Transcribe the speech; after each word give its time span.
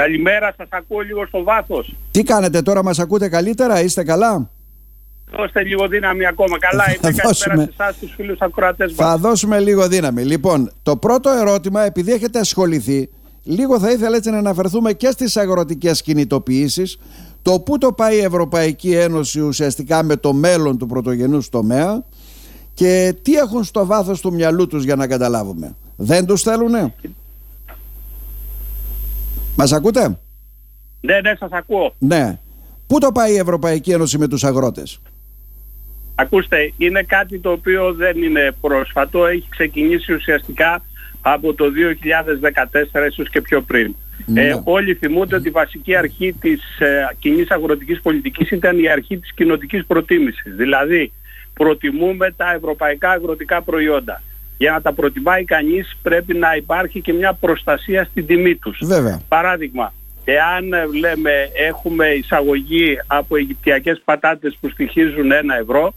Καλημέρα, 0.00 0.54
σας 0.56 0.66
ακούω 0.70 1.00
λίγο 1.00 1.26
στο 1.26 1.42
βάθος. 1.42 1.94
Τι 2.10 2.22
κάνετε 2.22 2.62
τώρα, 2.62 2.82
μας 2.82 2.98
ακούτε 2.98 3.28
καλύτερα, 3.28 3.80
είστε 3.82 4.02
καλά; 4.04 4.50
Δώστε 5.36 5.62
λίγο 5.62 5.88
δύναμη 5.88 6.26
ακόμα. 6.26 6.58
Καλά, 6.58 6.84
Θα 6.84 6.90
είμαι 6.90 7.00
καλημέρα 7.00 7.28
δώσουμε. 7.28 7.62
σε 7.62 7.70
εσάς 7.78 7.96
τους 7.98 8.12
φίλους 8.16 8.38
ακροατές 8.40 8.92
Θα 8.94 9.04
μας. 9.04 9.20
δώσουμε 9.20 9.60
λίγο 9.60 9.88
δύναμη. 9.88 10.22
Λοιπόν, 10.24 10.70
το 10.82 10.96
πρώτο 10.96 11.30
ερώτημα, 11.30 11.82
επειδή 11.82 12.12
έχετε 12.12 12.38
ασχοληθεί, 12.38 13.08
λίγο 13.42 13.78
θα 13.80 13.90
ήθελα 13.90 14.16
έτσι 14.16 14.30
να 14.30 14.38
αναφερθούμε 14.38 14.92
και 14.92 15.10
στις 15.10 15.36
αγροτικές 15.36 16.02
κινητοποιήσεις, 16.02 16.98
το 17.42 17.60
πού 17.60 17.78
το 17.78 17.92
πάει 17.92 18.16
η 18.16 18.20
Ευρωπαϊκή 18.24 18.94
Ένωση 18.94 19.40
ουσιαστικά 19.40 20.02
με 20.02 20.16
το 20.16 20.32
μέλλον 20.32 20.78
του 20.78 20.86
πρωτογενούς 20.86 21.48
τομέα 21.48 22.04
και 22.74 23.14
τι 23.22 23.34
έχουν 23.34 23.64
στο 23.64 23.86
βάθος 23.86 24.20
του 24.20 24.32
μυαλού 24.32 24.66
τους 24.66 24.84
για 24.84 24.96
να 24.96 25.06
καταλάβουμε. 25.06 25.74
Δεν 25.96 26.26
τους 26.26 26.42
θέλουνε; 26.42 26.94
Μας 29.60 29.72
ακούτε; 29.72 30.18
Ναι, 31.00 31.20
ναι, 31.20 31.34
σας 31.38 31.50
ακούω. 31.52 31.94
Ναι. 31.98 32.38
Πού 32.86 32.98
το 32.98 33.12
πάει 33.12 33.32
η 33.32 33.38
Ευρωπαϊκή 33.38 33.92
Ένωση 33.92 34.18
με 34.18 34.28
τους 34.28 34.44
αγρότες; 34.44 35.00
Ακούστε, 36.14 36.72
είναι 36.76 37.02
κάτι 37.02 37.38
το 37.38 37.50
οποίο 37.50 37.92
δεν 37.92 38.22
είναι 38.22 38.54
πρόσφατο. 38.60 39.26
Έχει 39.26 39.46
ξεκινήσει 39.48 40.12
ουσιαστικά 40.12 40.82
από 41.20 41.54
το 41.54 41.64
2014 41.64 43.06
ίσως 43.10 43.28
και 43.30 43.40
πιο 43.40 43.60
πριν. 43.62 43.94
Ναι. 44.26 44.42
Ε, 44.42 44.60
όλοι 44.64 44.94
θυμούνται 44.94 45.36
ότι 45.36 45.48
η 45.48 45.50
βασική 45.50 45.96
αρχή 45.96 46.32
της 46.32 46.78
ε, 46.78 47.08
κοινής 47.18 47.50
αγροτικής 47.50 48.00
πολιτικής 48.00 48.50
ήταν 48.50 48.78
η 48.78 48.88
αρχή 48.88 49.18
της 49.18 49.32
κοινοτικής 49.34 49.86
προτίμησης. 49.86 50.54
Δηλαδή, 50.56 51.12
προτιμούμε 51.54 52.30
τα 52.36 52.52
ευρωπαϊκά 52.52 53.10
αγροτικά 53.10 53.62
προϊόντα. 53.62 54.22
Για 54.60 54.72
να 54.72 54.80
τα 54.80 54.92
προτιμάει 54.92 55.44
κανείς 55.44 55.96
πρέπει 56.02 56.34
να 56.34 56.56
υπάρχει 56.56 57.00
και 57.00 57.12
μια 57.12 57.32
προστασία 57.32 58.04
στην 58.04 58.26
τιμή 58.26 58.56
τους. 58.56 58.78
Βέβαια. 58.82 59.20
Παράδειγμα, 59.28 59.92
εάν 60.24 60.72
ε, 60.72 60.86
λέμε 60.98 61.32
έχουμε 61.68 62.06
εισαγωγή 62.06 62.98
από 63.06 63.36
αιγυπτιακές 63.36 64.02
πατάτες 64.04 64.56
που 64.60 64.68
στοιχίζουν 64.68 65.32
ένα 65.32 65.56
ευρώ 65.56 65.94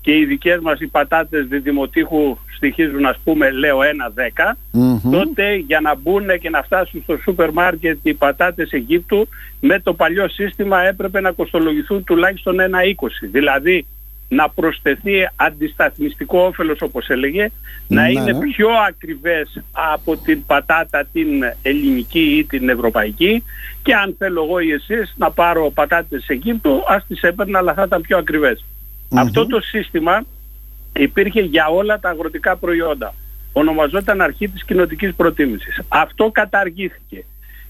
και 0.00 0.16
οι 0.16 0.24
δικές 0.24 0.58
μας 0.60 0.80
οι 0.80 0.86
πατάτες 0.86 1.46
διδημοτήχου 1.46 2.36
στοιχίζουν 2.56 3.06
ας 3.06 3.18
πούμε 3.24 3.50
λέω 3.50 3.82
ένα 3.82 4.10
δέκα, 4.14 4.56
Μμμ. 4.70 5.10
τότε 5.10 5.54
για 5.54 5.80
να 5.80 5.94
μπουν 5.94 6.38
και 6.40 6.50
να 6.50 6.62
φτάσουν 6.62 7.02
στο 7.02 7.16
σούπερ 7.22 7.52
μάρκετ 7.52 7.98
οι 8.02 8.14
πατάτες 8.14 8.70
Αιγύπτου 8.72 9.28
με 9.60 9.80
το 9.80 9.94
παλιό 9.94 10.28
σύστημα 10.28 10.82
έπρεπε 10.82 11.20
να 11.20 11.30
κοστολογηθούν 11.30 12.04
τουλάχιστον 12.04 12.60
ένα 12.60 12.78
20. 12.82 13.06
Δηλαδή 13.32 13.86
να 14.28 14.48
προσθεθεί 14.50 15.28
αντισταθμιστικό 15.36 16.38
όφελος 16.40 16.80
όπως 16.82 17.08
έλεγε, 17.08 17.50
να 17.88 18.02
Ναι, 18.02 18.10
είναι 18.10 18.32
ναι. 18.32 18.38
πιο 18.38 18.68
ακριβές 18.88 19.62
από 19.72 20.16
την 20.16 20.46
πατάτα 20.46 21.04
την 21.12 21.28
ελληνική 21.62 22.36
ή 22.36 22.44
την 22.44 22.68
ευρωπαϊκή 22.68 23.42
και 23.82 23.94
αν 23.94 24.14
θέλω 24.18 24.42
εγώ 24.44 24.58
ή 24.58 24.70
εσείς 24.70 25.14
να 25.16 25.30
πάρω 25.30 25.70
πατάτες 25.70 26.28
Αιγύπτου 26.28 26.82
ας 26.88 27.06
τις 27.06 27.22
έπαιρνα 27.22 27.58
αλλά 27.58 27.74
θα 27.74 27.82
ήταν 27.86 28.00
πιο 28.00 28.18
ακριβές. 28.18 28.64
Μμμ. 29.08 29.18
Αυτό 29.18 29.46
το 29.46 29.60
σύστημα 29.60 30.24
υπήρχε 30.92 31.40
για 31.40 31.66
όλα 31.66 31.98
τα 32.00 32.08
αγροτικά 32.08 32.56
προϊόντα. 32.56 33.14
Ονομαζόταν 33.52 34.20
αρχή 34.20 34.48
της 34.48 34.64
κοινοτικής 34.64 35.14
προτίμησης. 35.14 35.80
Αυτό 35.88 36.30
καταργήθηκε. 36.30 37.24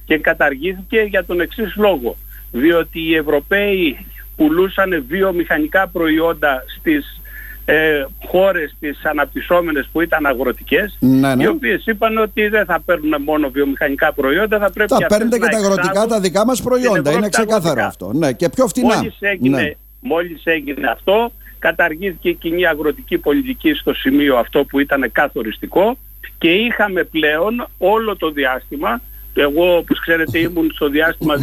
Και 0.05 0.19
καταργήθηκε 0.19 1.01
για 1.01 1.25
τον 1.25 1.41
εξής 1.41 1.77
λόγο. 1.77 2.17
Διότι 2.53 3.01
οι 3.01 3.15
Ευρωπαίοι 3.15 4.07
πουλούσαν 4.37 5.05
βιομηχανικά 5.09 5.89
προϊόντα 5.89 6.65
στις 6.79 7.21
ε, 7.65 8.05
χώρες 8.27 8.77
τις 8.81 9.05
αναπτυσσόμενες 9.05 9.89
που 9.93 10.01
ήταν 10.01 10.27
αγροτικές 10.27 10.97
Ναι, 11.01 11.35
ναι. 11.35 11.43
οι 11.43 11.47
οποίες 11.47 11.87
είπαν 11.87 12.19
ότι 12.19 12.49
δεν 12.49 12.65
θα 12.65 12.81
παίρνουν 12.81 13.23
μόνο 13.23 13.51
βιομηχανικά 13.51 14.13
προϊόντα 14.13 14.59
θα 14.59 14.71
πρέπει 14.71 14.91
Θα 14.91 14.97
αυτές 14.97 15.17
παίρνετε 15.17 15.39
και 15.39 15.45
να 15.45 15.51
τα 15.51 15.57
αγροτικά 15.57 15.89
εξάγουν 15.89 16.09
τα 16.09 16.21
δικά 16.21 16.45
μας 16.47 16.57
στην 16.57 16.69
προϊόντα. 16.69 16.99
Ευρώπη 16.99 17.17
Είναι 17.17 17.29
τα 17.29 17.39
ξεκάθαρο 17.39 17.69
αγροτικά. 17.81 17.87
αυτό. 17.87 18.13
Ναι, 18.13 18.33
και 18.33 18.49
πιο 18.49 18.67
φτηνά. 18.67 18.97
Μόλις 18.97 19.17
έγινε, 19.21 19.61
Ναι. 19.63 19.71
μόλις 20.01 20.41
έγινε 20.45 20.89
αυτό, 20.91 21.33
καταργήθηκε 21.59 22.29
η 22.29 22.35
κοινή 22.35 22.67
αγροτική 22.67 23.19
πολιτική 23.19 23.73
στο 23.73 23.95
σημείο 23.95 24.37
αυτό 24.37 24.65
που 24.65 24.81
ήταν 24.81 25.13
καθοριστικό 25.13 25.99
και 26.39 26.51
είχαμε 26.51 27.03
πλέον 27.05 27.67
όλο 27.79 28.17
το 28.17 28.31
διάστημα, 28.31 29.01
εγώ 29.41 29.77
όπως 29.77 30.01
ξέρετε 30.01 30.39
ήμουν 30.39 30.71
στο 30.75 30.89
διάστημα 30.89 31.35
2014-2019 31.35 31.41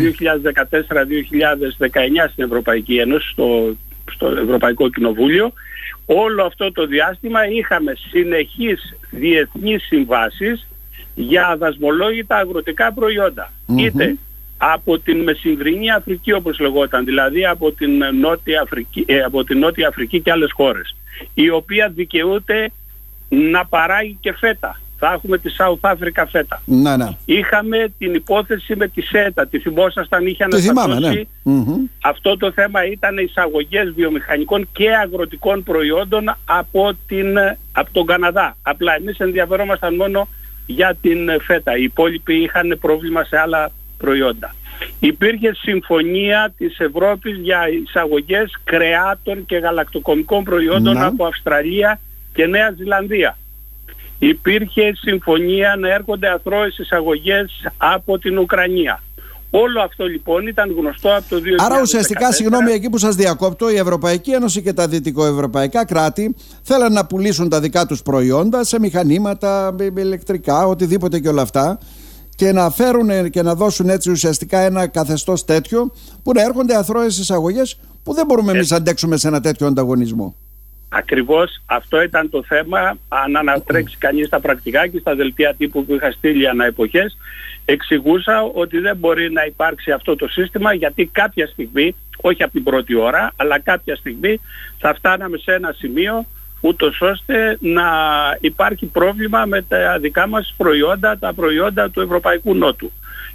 στην 2.32 2.44
Ευρωπαϊκή 2.44 2.98
Ένωση, 2.98 3.30
στο, 3.30 3.76
στο 4.12 4.28
Ευρωπαϊκό 4.28 4.90
Κοινοβούλιο, 4.90 5.54
όλο 6.06 6.44
αυτό 6.44 6.72
το 6.72 6.86
διάστημα 6.86 7.48
είχαμε 7.48 7.94
συνεχείς 8.10 8.96
διεθνείς 9.10 9.84
συμβάσεις 9.84 10.68
για 11.16 11.56
δασμολόγητα 11.60 12.38
αγροτικά 12.38 12.94
προϊόντα. 12.94 13.52
Μμμ. 13.66 13.78
Είτε 13.78 14.18
από 14.58 15.00
την 15.00 15.24
Μεσημβρινή 15.24 15.92
Αφρική 15.92 16.34
όπως 16.34 16.60
λεγόταν, 16.60 17.06
δηλαδή 17.06 17.46
από 17.46 17.72
την 17.72 17.92
Νότια 18.20 18.62
Αφρική, 18.62 19.04
ε, 19.08 19.20
από 19.20 19.44
την 19.44 19.60
Νότια 19.60 19.88
Αφρική 19.88 20.22
και 20.22 20.32
άλλες 20.32 20.52
χώρες, 20.52 20.96
η 21.34 21.50
οποία 21.50 21.90
δικαιούται 21.90 22.72
να 23.30 23.66
παράγει 23.66 24.18
και 24.20 24.34
φέτα. 24.34 24.82
Θα 25.06 25.14
έχουμε 25.14 25.38
τη 25.38 25.50
South 25.58 25.92
Africa 25.92 26.24
φέτα. 26.32 26.62
Ναι, 26.66 26.98
ναι. 26.98 27.08
Είχαμε 27.26 27.94
την 27.98 28.14
υπόθεση 28.14 28.76
με 28.76 28.88
τη 28.88 29.02
ΣΕΤΑ, 29.02 29.48
τη 29.48 29.60
θυμόσασταν, 29.60 30.26
είχε 30.26 30.46
Το 30.50 30.58
θυμάμαι, 30.58 30.88
ναι. 30.88 31.08
αναστατώσει 31.08 31.28
Μμμ. 31.44 31.86
αυτό 32.04 32.38
το 32.38 32.52
θέμα 32.52 32.86
ήταν 32.86 33.18
εισαγωγές 33.18 33.92
βιομηχανικών 33.96 34.70
και 34.72 34.96
αγροτικών 35.04 35.64
προϊόντων 35.64 36.36
από, 36.46 36.92
την, 37.08 37.38
από 37.72 37.90
τον 37.92 38.06
Καναδά. 38.06 38.58
Απλά 38.62 38.96
εμείς 38.96 39.18
ενδιαφερόμασταν 39.18 39.96
μόνο 39.96 40.28
για 40.66 40.96
την 41.02 41.42
φέτα. 41.42 41.78
Οι 41.78 41.84
υπόλοιποι 41.84 42.36
είχαν 42.36 42.78
πρόβλημα 42.82 43.24
σε 43.24 43.38
άλλα 43.38 43.72
προϊόντα. 43.98 44.56
Υπήρχε 45.00 45.54
συμφωνία 45.54 46.54
της 46.58 46.80
Ευρώπης 46.80 47.38
για 47.38 47.70
εισαγωγές 47.70 48.58
κρεάτων 48.64 49.46
και 49.46 49.58
γαλακτοκομικών 49.58 50.44
προϊόντων 50.44 50.94
Να. 50.94 51.06
από 51.06 51.26
Αυστραλία 51.26 52.00
και 52.34 52.46
Νέα 52.46 52.74
Ζηλανδία. 52.78 53.38
Υπήρχε 54.30 54.92
συμφωνία 55.02 55.76
να 55.80 55.94
έρχονται 55.94 56.28
αθρώες 56.30 56.78
εισαγωγές 56.78 57.52
από 57.78 58.20
την 58.20 58.38
Ουκρανία. 58.38 59.04
Όλο 59.50 59.82
αυτό 59.82 60.06
λοιπόν 60.06 60.48
ήταν 60.48 60.76
γνωστό 60.78 61.10
από 61.16 61.26
το 61.30 61.36
2014. 61.36 61.40
Άρα 61.66 61.82
ουσιαστικά, 61.82 62.32
συγγνώμη 62.32 62.72
εκεί 62.72 62.90
που 62.90 62.98
σας 62.98 63.16
διακόπτω, 63.16 63.70
η 63.70 63.76
Ευρωπαϊκή 63.76 64.32
Ένωση 64.32 64.62
και 64.62 64.74
τα 64.74 64.88
δυτικοευρωπαϊκά 64.88 65.86
κράτη 65.86 66.36
θέλαν 66.62 66.94
να 66.94 67.06
πουλήσουν 67.06 67.50
τα 67.50 67.60
δικά 67.60 67.86
τους 67.86 68.02
προϊόντα 68.02 68.64
σε 68.64 68.80
μηχανήματα, 68.80 69.74
με- 69.78 69.92
με 69.92 70.02
ηλεκτρικά, 70.02 70.68
οτιδήποτε 70.68 71.20
και 71.20 71.30
όλα 71.30 71.42
αυτά 71.42 71.78
και 72.36 72.52
να 72.52 72.70
φέρουν 72.70 73.30
και 73.30 73.42
να 73.42 73.56
δώσουν 73.56 73.90
έτσι 73.90 74.12
ουσιαστικά 74.12 74.60
ένα 74.60 74.88
καθεστώς 74.88 75.46
τέτοιο 75.46 75.92
που 76.24 76.32
να 76.34 76.42
έρχονται 76.42 76.76
αθρώες 76.76 77.18
εισαγωγές 77.18 77.80
που 78.04 78.14
δεν 78.14 78.26
μπορούμε 78.26 78.52
εμείς 78.52 78.70
να 78.70 78.78
αντέξουμε 78.78 79.18
σε 79.18 79.28
ένα 79.28 79.40
τέτοιο 79.42 79.68
ανταγωνισμό. 79.68 80.36
Ακριβώς 80.96 81.62
αυτό 81.66 82.02
ήταν 82.02 82.30
το 82.30 82.44
θέμα. 82.44 82.98
Αν 83.08 83.36
ανατρέξει 83.36 83.98
κανείς 83.98 84.30
τα 84.30 84.40
πρακτικά 84.40 84.88
και 84.88 85.00
στα 85.00 85.16
δελτία 85.16 85.54
τύπου 85.54 85.86
που 85.86 85.94
είχα 85.94 86.12
στείλει 86.12 86.48
ανά 86.48 86.66
εποχές, 86.66 87.18
εξηγούσα 87.66 88.42
ότι 88.42 88.80
δεν 88.80 88.98
μπορεί 88.98 89.32
να 89.32 89.46
υπάρξει 89.46 89.92
αυτό 89.92 90.16
το 90.16 90.28
σύστημα 90.28 90.74
γιατί 90.74 91.06
κάποια 91.06 91.48
στιγμή, 91.48 91.96
όχι 92.22 92.44
από 92.44 92.52
την 92.52 92.64
πρώτη 92.64 92.96
ώρα, 92.96 93.32
αλλά 93.36 93.60
κάποια 93.60 93.96
στιγμή 93.96 94.40
θα 94.80 94.94
φτάναμε 94.94 95.38
σε 95.38 95.54
ένα 95.54 95.72
σημείο 95.78 96.26
ούτως 96.62 97.02
ώστε 97.02 97.58
να 97.60 97.84
υπάρχει 98.40 98.86
πρόβλημα 98.86 99.46
με 99.46 99.62
τα 99.62 100.00
δικά 100.00 100.28
μας 100.28 100.54
προϊόντα, 100.58 101.18
τα 101.18 101.34
προϊόντα 101.34 101.90
του 101.90 102.02
Ευρωπαϊκού 102.02 102.56
Νότου. 102.56 102.92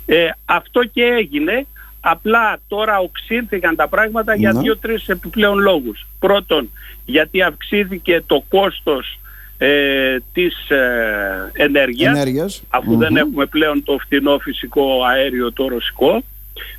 Ε, 0.07 0.29
αυτό 0.45 0.85
και 0.85 1.03
έγινε, 1.03 1.67
απλά 2.11 2.59
τώρα 2.69 2.99
οξύνθηκαν 2.99 3.77
τα 3.77 3.89
πράγματα 3.89 4.35
για 4.35 4.53
Ναι. 4.53 4.61
δύο-τρεις 4.61 5.09
επιπλέον 5.09 5.59
λόγους. 5.59 6.07
Πρώτον, 6.19 6.71
γιατί 7.05 7.43
αυξήθηκε 7.43 8.23
το 8.27 8.45
κόστος 8.49 9.19
ε, 9.59 10.17
της 10.33 10.71
ε, 10.71 11.51
ενέργειας, 11.53 12.15
Ενέργειας. 12.17 12.63
αφού 12.69 12.91
Μμμ. 12.93 12.99
δεν 12.99 13.17
έχουμε 13.17 13.47
πλέον 13.47 13.83
το 13.85 13.99
φτηνό 13.99 14.39
φυσικό 14.39 15.05
αέριο 15.05 15.53
το 15.53 15.69
ρωσικό. 15.69 16.23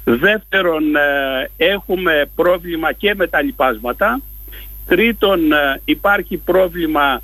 Δεύτερον, 0.03 0.95
ε, 0.95 1.49
έχουμε 1.57 2.25
πρόβλημα 2.35 2.93
και 2.93 3.15
με 3.15 3.27
τα 3.27 3.41
λοιπάσματα. 3.41 4.19
Τρίτον, 4.87 5.51
ε, 5.51 5.81
υπάρχει 5.85 6.37
πρόβλημα 6.37 7.13
ε, 7.13 7.19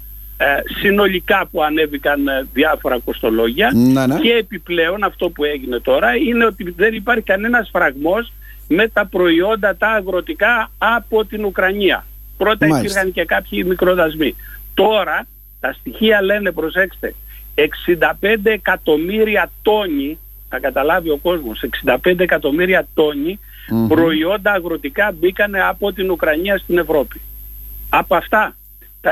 συνολικά 0.81 1.47
που 1.51 1.63
ανέβηκαν 1.63 2.27
ε, 2.27 2.47
διάφορα 2.53 2.99
κοστολόγια. 2.99 3.71
Ναι, 3.73 4.05
ναι. 4.05 4.19
Και 4.19 4.31
επιπλέον 4.31 5.03
αυτό 5.03 5.29
που 5.29 5.43
έγινε 5.43 5.79
τώρα 5.79 6.15
είναι 6.15 6.45
ότι 6.45 6.73
δεν 6.77 6.93
υπάρχει 6.93 7.23
κανένας 7.23 7.69
φραγμός 7.71 8.33
με 8.67 8.87
τα 8.87 9.05
προϊόντα 9.05 9.75
τα 9.75 9.87
αγροτικά 9.87 10.71
από 10.77 11.25
την 11.25 11.45
Ουκρανία. 11.45 12.05
Πρώτα 12.37 12.67
Μάλιστα. 12.67 12.79
υπήρχαν 12.79 13.11
και 13.11 13.25
κάποιοι 13.25 13.63
μικροδασμοί. 13.67 14.35
Τώρα 14.73 15.27
τα 15.59 15.73
στοιχεία 15.79 16.21
λένε, 16.21 16.51
προσέξτε, 16.51 17.15
65 17.55 18.39
εκατομμύρια 18.43 19.51
τόνοι, 19.61 20.19
θα 20.49 20.59
καταλάβει 20.59 21.09
ο 21.09 21.17
κόσμος, 21.17 21.63
65 21.63 22.19
εκατομμύρια 22.19 22.87
τόνοι 22.93 23.39
Μμμ. 23.69 23.87
προϊόντα 23.87 24.51
αγροτικά 24.51 25.11
μπήκανε 25.19 25.61
από 25.61 25.93
την 25.93 26.09
Ουκρανία 26.11 26.57
στην 26.57 26.77
Ευρώπη. 26.77 27.21
Από 27.89 28.15
αυτά 28.15 28.55
τα 29.05 29.11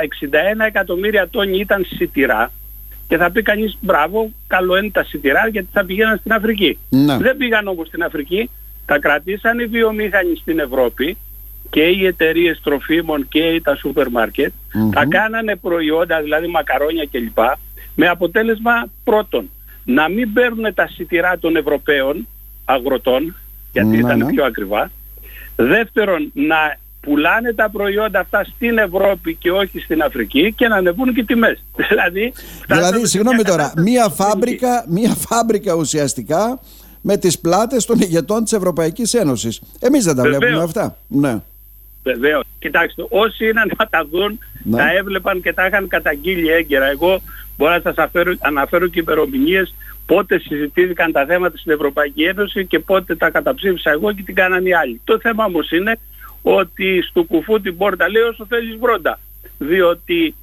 61 0.63 0.65
εκατομμύρια 0.67 1.29
τόνοι 1.29 1.57
ήταν 1.57 1.85
σιτηρά, 1.95 2.51
και 3.07 3.17
θα 3.17 3.31
πει 3.31 3.41
κανείς 3.41 3.77
μπράβο, 3.81 4.31
καλό 4.47 4.77
είναι 4.77 4.89
τα 4.89 5.03
σιτηρά 5.03 5.47
γιατί 5.47 5.67
θα 5.71 5.85
πηγαίναν 5.85 6.17
στην 6.17 6.33
Αφρική. 6.33 6.77
Ναι. 6.89 7.17
Δεν 7.17 7.37
πήγαν 7.37 7.67
όμως 7.67 7.87
στην 7.87 8.03
Αφρική, 8.03 8.49
τα 8.85 8.99
κρατήσαν 8.99 9.59
οι 9.59 9.65
βιομήχανοι 9.65 10.35
στην 10.35 10.59
Ευρώπη 10.59 11.17
και 11.69 11.81
οι 11.81 12.05
εταιρείες 12.05 12.61
τροφίμων 12.63 13.27
και 13.27 13.61
τα 13.63 13.75
σούπερ 13.75 14.09
μάρκετ, 14.09 14.53
τα 14.93 15.05
κάνανε 15.05 15.55
προϊόντα, 15.55 16.21
δηλαδή 16.21 16.47
μακαρόνια 16.47 17.07
κλπ. 17.11 17.37
Με 17.95 18.07
αποτέλεσμα 18.07 18.85
πρώτον, 19.03 19.49
να 19.85 20.09
μην 20.09 20.33
παίρνουν 20.33 20.73
τα 20.73 20.87
σιτηρά 20.87 21.37
των 21.37 21.55
Ευρωπαίων 21.55 22.27
αγροτών, 22.65 23.35
γιατί 23.71 23.87
Ναι, 23.87 23.97
ήταν 23.97 24.17
ναι. 24.17 24.25
πιο 24.25 24.45
ακριβά. 24.45 24.91
Δεύτερον, 25.55 26.31
να 26.33 26.77
πουλάνε 27.05 27.53
τα 27.53 27.69
προϊόντα 27.69 28.19
αυτά 28.19 28.43
στην 28.43 28.77
Ευρώπη 28.77 29.35
και 29.35 29.51
όχι 29.51 29.79
στην 29.79 30.01
Αφρική 30.01 30.53
και 30.53 30.67
να 30.67 30.75
ανεβούν 30.75 31.13
και 31.13 31.23
τιμές. 31.23 31.63
Δηλαδή, 31.89 32.33
φτάσαμε 32.35 32.87
Δηλαδή, 32.87 32.99
σε 32.99 33.07
συγγνώμη 33.07 33.35
μια 33.35 33.45
τώρα, 33.45 33.57
κατάσταση 33.63 33.89
μία 33.89 34.03
που 34.09 34.13
φάμπρικα, 34.15 34.85
μία 34.89 35.09
φάμπρικα 35.27 35.73
ουσιαστικά 35.73 36.59
με 37.01 37.17
τις 37.17 37.39
πλάτες 37.39 37.85
των 37.85 37.99
ηγετών 37.99 38.43
της 38.43 38.53
Ευρωπαϊκής 38.53 39.13
Ένωσης. 39.13 39.61
Εμείς 39.79 40.03
δεν 40.05 40.15
τα 40.15 40.21
Βεβαίως. 40.21 40.39
βλέπουμε 40.41 40.63
αυτά. 40.63 40.97
Ναι. 41.07 41.41
Βεβαίως. 42.03 42.43
Κοιτάξτε, 42.59 43.05
όσοι 43.09 43.47
είναι 43.49 43.61
να 43.77 43.87
τα 43.87 44.05
δουν, 44.11 44.39
Ναι. 44.63 44.77
τα 44.77 44.91
έβλεπαν 44.93 45.41
και 45.41 45.53
τα 45.53 45.65
είχαν 45.65 45.87
καταγγείλει 45.87 46.49
έγκαιρα. 46.49 46.85
Εγώ 46.85 47.21
μπορώ 47.57 47.73
να 47.73 47.81
σας 47.83 47.95
αφέρω, 47.97 48.33
αναφέρω 48.39 48.87
και 48.87 48.99
ημερομηνίες 48.99 49.73
πότε 50.05 50.39
συζητήθηκαν 50.39 51.11
τα 51.11 51.25
θέματα 51.25 51.57
στην 51.57 51.71
Ευρωπαϊκή 51.71 52.23
Ένωση 52.23 52.65
και 52.65 52.79
πότε 52.79 53.15
τα 53.15 53.29
καταψήφισα 53.29 53.91
εγώ 53.91 54.11
και 54.13 54.21
τι 54.23 54.33
κάνανε 54.33 54.69
οι 54.69 54.73
άλλοι. 54.73 55.01
Το 55.03 55.19
θέμα 55.19 55.45
όμως 55.45 55.71
είναι 55.71 55.99
ότι 56.43 57.01
στο 57.09 57.23
κουφού 57.23 57.61
την 57.61 57.77
πόρτα 57.77 58.09
λέει 58.09 58.21
όσο 58.23 58.45
θέλεις 58.49 58.77
βρόντα. 58.79 59.19
Διότι 59.57 60.35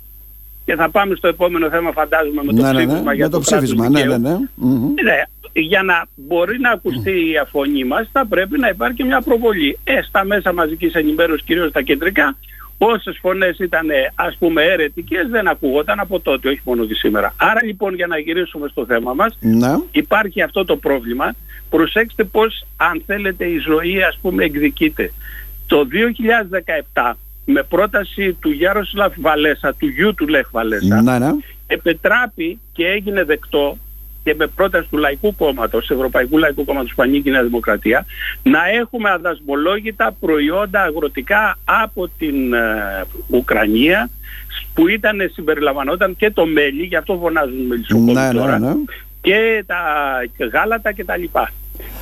και 0.64 0.74
θα 0.76 0.90
πάμε 0.90 1.14
στο 1.14 1.28
επόμενο 1.28 1.68
θέμα 1.68 1.92
φαντάζομαι 1.92 2.42
με 2.44 2.52
το 2.52 2.62
ναι, 2.62 2.72
ναι, 2.72 2.78
ψήφισμα 2.78 3.10
ναι. 3.10 3.14
για 3.14 3.24
Με 3.24 3.30
το 3.30 3.40
κράτος 3.40 3.46
ψήφισμα. 3.46 3.88
Ναι, 3.88 4.02
δικαίου. 4.02 4.18
ναι, 4.18 4.28
ναι. 4.28 4.36
Μμμ. 4.54 4.92
Ναι, 5.02 5.22
για 5.52 5.82
να 5.82 6.06
μπορεί 6.14 6.58
να 6.58 6.70
ακουστεί 6.70 7.30
η 7.30 7.36
αφωνή 7.38 7.84
μας 7.84 8.08
θα 8.12 8.26
πρέπει 8.26 8.58
να 8.58 8.68
υπάρχει 8.68 9.04
μια 9.04 9.20
προβολή. 9.20 9.78
Ε, 9.84 10.02
στα 10.02 10.24
μέσα 10.24 10.52
μαζικής 10.52 10.94
ενημέρωσης, 10.94 11.42
κυρίως 11.46 11.72
τα 11.72 11.80
κεντρικά, 11.82 12.36
όσες 12.78 13.18
φωνές 13.20 13.58
ήταν 13.58 13.90
ε, 13.90 14.12
ας 14.14 14.36
πούμε 14.38 14.62
αιρετικές 14.62 15.28
δεν 15.28 15.48
ακούγονταν 15.48 16.00
από 16.00 16.20
τότε, 16.20 16.48
όχι 16.48 16.60
μόνο 16.64 16.84
και 16.86 16.94
σήμερα. 16.94 17.34
Άρα 17.36 17.64
λοιπόν 17.64 17.94
για 17.94 18.06
να 18.06 18.18
γυρίσουμε 18.18 18.68
στο 18.68 18.86
θέμα 18.86 19.14
μας, 19.14 19.36
Ναι. 19.40 19.74
υπάρχει 19.90 20.42
αυτό 20.42 20.64
το 20.64 20.76
πρόβλημα. 20.76 21.34
Προσέξτε 21.70 22.24
πώς 22.24 22.66
αν 22.76 23.02
θέλετε 23.06 23.44
η 23.44 23.58
ζωή 23.58 24.02
ας 24.02 24.18
πούμε 24.22 24.44
εκδικείται. 24.44 25.12
Το 25.70 25.86
2017 26.92 27.12
με 27.44 27.62
πρόταση 27.62 28.32
του 28.32 28.50
Γιάροσλαφ 28.50 29.12
Βαλέσα, 29.20 29.74
του 29.74 29.86
γιου 29.86 30.14
του 30.14 30.26
Λεχ 30.28 30.48
Βαλέσα, 30.50 31.02
Ναι, 31.02 31.18
ναι. 31.18 31.30
επετράπη 31.66 32.58
και 32.72 32.86
έγινε 32.86 33.24
δεκτό 33.24 33.78
και 34.24 34.34
με 34.34 34.46
πρόταση 34.46 34.88
του 34.90 34.96
Λαϊκού 34.96 35.36
Κόμματος, 35.36 35.90
Ευρωπαϊκού 35.90 36.38
Λαϊκού 36.38 36.64
Κόμματος 36.64 36.94
που 36.94 37.02
ανήκει 37.02 37.28
η 37.28 37.32
Νέα 37.32 37.42
Δημοκρατία, 37.42 38.06
να 38.42 38.58
έχουμε 38.80 39.10
αδασμολόγητα 39.10 40.16
προϊόντα 40.20 40.82
αγροτικά 40.82 41.58
από 41.64 42.08
την 42.18 42.52
ε, 42.52 43.04
Ουκρανία 43.28 44.10
που 44.74 44.88
ήταν, 44.88 45.18
συμπεριλαμβανόταν 45.32 46.16
και 46.16 46.30
το 46.30 46.46
μέλι, 46.46 46.82
γι' 46.82 46.96
αυτό 46.96 47.18
φωνάζουν 47.22 47.66
μελισσοκόμοι 47.66 48.12
Ναι, 48.12 48.30
τώρα, 48.32 48.58
ναι, 48.58 48.68
ναι. 48.68 48.74
και 49.20 49.64
τα 49.66 49.78
γάλατα 50.52 50.92
και 50.92 51.04
τα 51.04 51.16
λοιπά. 51.16 51.52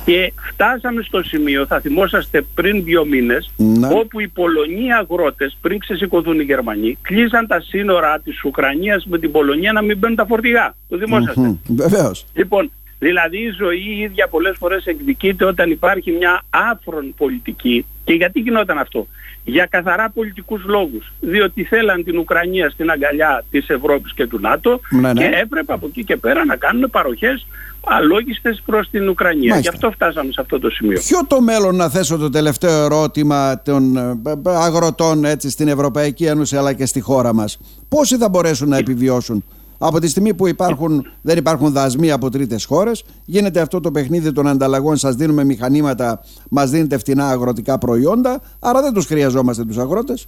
Και 0.05 0.33
φτάσαμε 0.53 1.01
στο 1.01 1.23
σημείο, 1.23 1.65
θα 1.65 1.79
θυμόσαστε 1.79 2.41
πριν 2.55 2.83
δύο 2.83 3.05
μήνες, 3.05 3.51
Ναι. 3.55 3.87
όπου 3.91 4.19
οι 4.19 4.27
Πολωνοί 4.27 4.93
αγρότες 4.93 5.57
πριν 5.61 5.79
ξεσηκωθούν 5.79 6.39
οι 6.39 6.43
Γερμανοί 6.43 6.97
κλείσαν 7.01 7.47
τα 7.47 7.61
σύνορα 7.61 8.19
της 8.19 8.43
Ουκρανίας 8.43 9.05
με 9.05 9.19
την 9.19 9.31
Πολωνία 9.31 9.71
να 9.71 9.81
μην 9.81 9.97
μπαίνουν 9.97 10.15
τα 10.15 10.25
φορτηγά. 10.25 10.75
Το 10.89 10.97
θυμόσαστε. 10.97 11.39
Μμμ. 11.41 11.57
Βεβαίως. 11.67 12.25
Λοιπόν, 12.33 12.71
δηλαδή 12.99 13.37
η 13.37 13.49
ζωή 13.57 13.83
η 13.97 13.99
ίδια 13.99 14.27
πολλές 14.27 14.55
φορές 14.59 14.85
εκδικείται 14.85 15.45
όταν 15.45 15.71
υπάρχει 15.71 16.11
μια 16.11 16.41
άφρον 16.49 17.13
πολιτική. 17.17 17.85
Και 18.03 18.13
γιατί 18.13 18.39
γινόταν 18.39 18.77
αυτό; 18.77 19.07
Για 19.43 19.65
καθαρά 19.65 20.09
πολιτικούς 20.09 20.63
λόγους. 20.65 21.11
Διότι 21.19 21.63
θέλαν 21.63 22.03
την 22.03 22.17
Ουκρανία 22.17 22.69
στην 22.69 22.89
αγκαλιά 22.89 23.43
της 23.51 23.69
Ευρώπης 23.69 24.13
και 24.13 24.27
του 24.27 24.39
ΝΑΤΟ 24.39 24.79
Ναι, 24.89 25.13
ναι. 25.13 25.21
και 25.21 25.35
έπρεπε 25.35 25.73
από 25.73 25.85
εκεί 25.87 26.03
και 26.03 26.17
πέρα 26.17 26.45
να 26.45 26.55
κάνουν 26.55 26.89
παροχές 26.89 27.47
αλόγιστες 27.83 28.61
προς 28.65 28.89
την 28.89 29.09
Ουκρανία. 29.09 29.49
Μάλιστα. 29.49 29.59
Γι' 29.59 29.67
αυτό 29.67 29.91
φτάσαμε 29.91 30.31
σε 30.31 30.41
αυτό 30.41 30.59
το 30.59 30.69
σημείο. 30.69 30.99
Ποιο 30.99 31.19
το 31.27 31.41
μέλλον 31.41 31.75
να 31.75 31.89
θέσω 31.89 32.17
το 32.17 32.29
τελευταίο 32.29 32.83
ερώτημα 32.83 33.61
των 33.61 33.97
ε, 33.97 34.01
ε, 34.27 34.33
αγροτών 34.45 35.25
έτσι, 35.25 35.49
στην 35.49 35.67
Ευρωπαϊκή 35.67 36.25
Ένωση 36.25 36.57
αλλά 36.57 36.73
και 36.73 36.85
στη 36.85 36.99
χώρα 36.99 37.33
μας. 37.33 37.59
Πόσοι 37.89 38.17
θα 38.17 38.29
μπορέσουν 38.29 38.69
να 38.69 38.77
επιβιώσουν; 38.77 39.43
Από 39.79 39.99
τη 39.99 40.07
στιγμή 40.07 40.33
που 40.33 40.47
υπάρχουν, 40.47 41.05
δεν 41.21 41.37
υπάρχουν 41.37 41.71
δασμοί 41.71 42.11
από 42.11 42.29
τρίτες 42.29 42.65
χώρες 42.65 43.03
γίνεται 43.25 43.59
αυτό 43.61 43.79
το 43.79 43.91
παιχνίδι 43.91 44.31
των 44.31 44.47
ανταλλαγών 44.47 44.97
σας 44.97 45.15
δίνουμε 45.15 45.43
μηχανήματα 45.43 46.23
μας 46.49 46.69
δίνετε 46.69 46.97
φτηνά 46.97 47.29
αγροτικά 47.29 47.77
προϊόντα 47.77 48.41
άρα 48.59 48.81
δεν 48.81 48.93
τους 48.93 49.05
χρειαζόμαστε 49.05 49.65
τους 49.65 49.77
αγρότες 49.77 50.27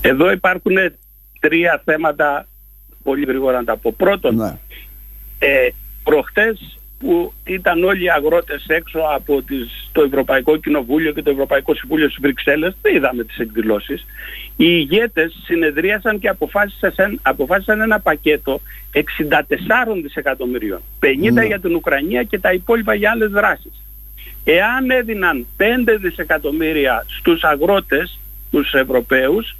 Εδώ 0.00 0.30
υπάρχουν 0.30 0.76
τρία 1.40 1.82
θέματα 1.84 2.48
πολύ 3.02 3.24
γρήγορα 3.24 3.56
να 3.58 3.64
τα 3.64 3.76
πω. 3.76 3.92
Πρώτον, 3.96 4.34
ναι. 4.34 4.58
ε, 5.38 5.68
προχτές 6.02 6.79
που 7.00 7.32
ήταν 7.46 7.84
όλοι 7.84 8.04
οι 8.04 8.10
αγρότες 8.10 8.64
έξω 8.66 8.98
από 8.98 9.42
τις, 9.42 9.90
το 9.92 10.02
Ευρωπαϊκό 10.02 10.56
Κοινοβούλιο 10.56 11.12
και 11.12 11.22
το 11.22 11.30
Ευρωπαϊκό 11.30 11.74
Συμβούλιο 11.74 12.08
στις 12.08 12.20
Βρυξέλλες, 12.22 12.76
δεν 12.82 12.94
είδαμε 12.94 13.24
τις 13.24 13.38
εκδηλώσεις, 13.38 14.06
οι 14.56 14.66
ηγέτες 14.66 15.40
συνεδρίασαν 15.44 16.18
και 16.18 16.28
αποφάσισαν, 16.28 17.18
αποφάσισαν 17.22 17.80
ένα 17.80 18.00
πακέτο 18.00 18.60
64 18.92 19.02
δισεκατομμυρίων. 20.02 20.82
50 21.00 21.32
Ναι. 21.32 21.46
για 21.46 21.60
την 21.60 21.74
Ουκρανία 21.74 22.22
και 22.22 22.38
τα 22.38 22.52
υπόλοιπα 22.52 22.94
για 22.94 23.10
άλλες 23.10 23.30
δράσεις. 23.30 23.82
Εάν 24.44 24.90
έδιναν 24.90 25.46
5 25.56 25.96
δισεκατομμύρια 26.00 27.04
στους 27.08 27.42
αγρότες, 27.42 28.18
τους 28.50 28.72
Ευρωπαίους, 28.74 29.56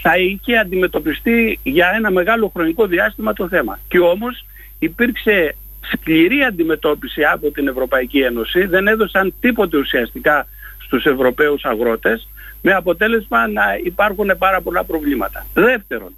θα 0.00 0.18
είχε 0.18 0.56
αντιμετωπιστεί 0.56 1.58
για 1.62 1.92
ένα 1.96 2.10
μεγάλο 2.10 2.50
χρονικό 2.54 2.86
διάστημα 2.86 3.32
το 3.32 3.48
θέμα. 3.48 3.78
Και 3.88 3.98
όμως 3.98 4.44
υπήρξε 4.78 5.54
σκληρή 5.92 6.42
αντιμετώπιση 6.42 7.24
από 7.24 7.50
την 7.50 7.68
Ευρωπαϊκή 7.68 8.18
Ένωση, 8.20 8.66
δεν 8.66 8.86
έδωσαν 8.86 9.34
τίποτε 9.40 9.76
ουσιαστικά 9.78 10.46
στους 10.84 11.04
Ευρωπαίους 11.04 11.64
αγρότες, 11.64 12.28
με 12.62 12.72
αποτέλεσμα 12.72 13.48
να 13.48 13.62
υπάρχουν 13.84 14.30
πάρα 14.38 14.60
πολλά 14.60 14.84
προβλήματα. 14.84 15.46
Δεύτερον, 15.54 16.14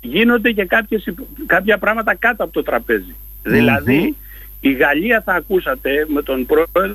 γίνονται 0.00 0.50
και 0.52 0.64
κάποιες, 0.64 1.06
υπ- 1.06 1.18
κάποια 1.46 1.78
πράγματα 1.78 2.14
κάτω 2.14 2.44
από 2.44 2.52
το 2.52 2.62
τραπέζι. 2.62 3.14
Δηλαδή, 3.42 4.16
η 4.60 4.72
Γαλλία 4.72 5.22
θα 5.24 5.32
ακούσατε 5.34 6.06
με 6.08 6.22
τον 6.22 6.46
πρόεδρο 6.46 6.94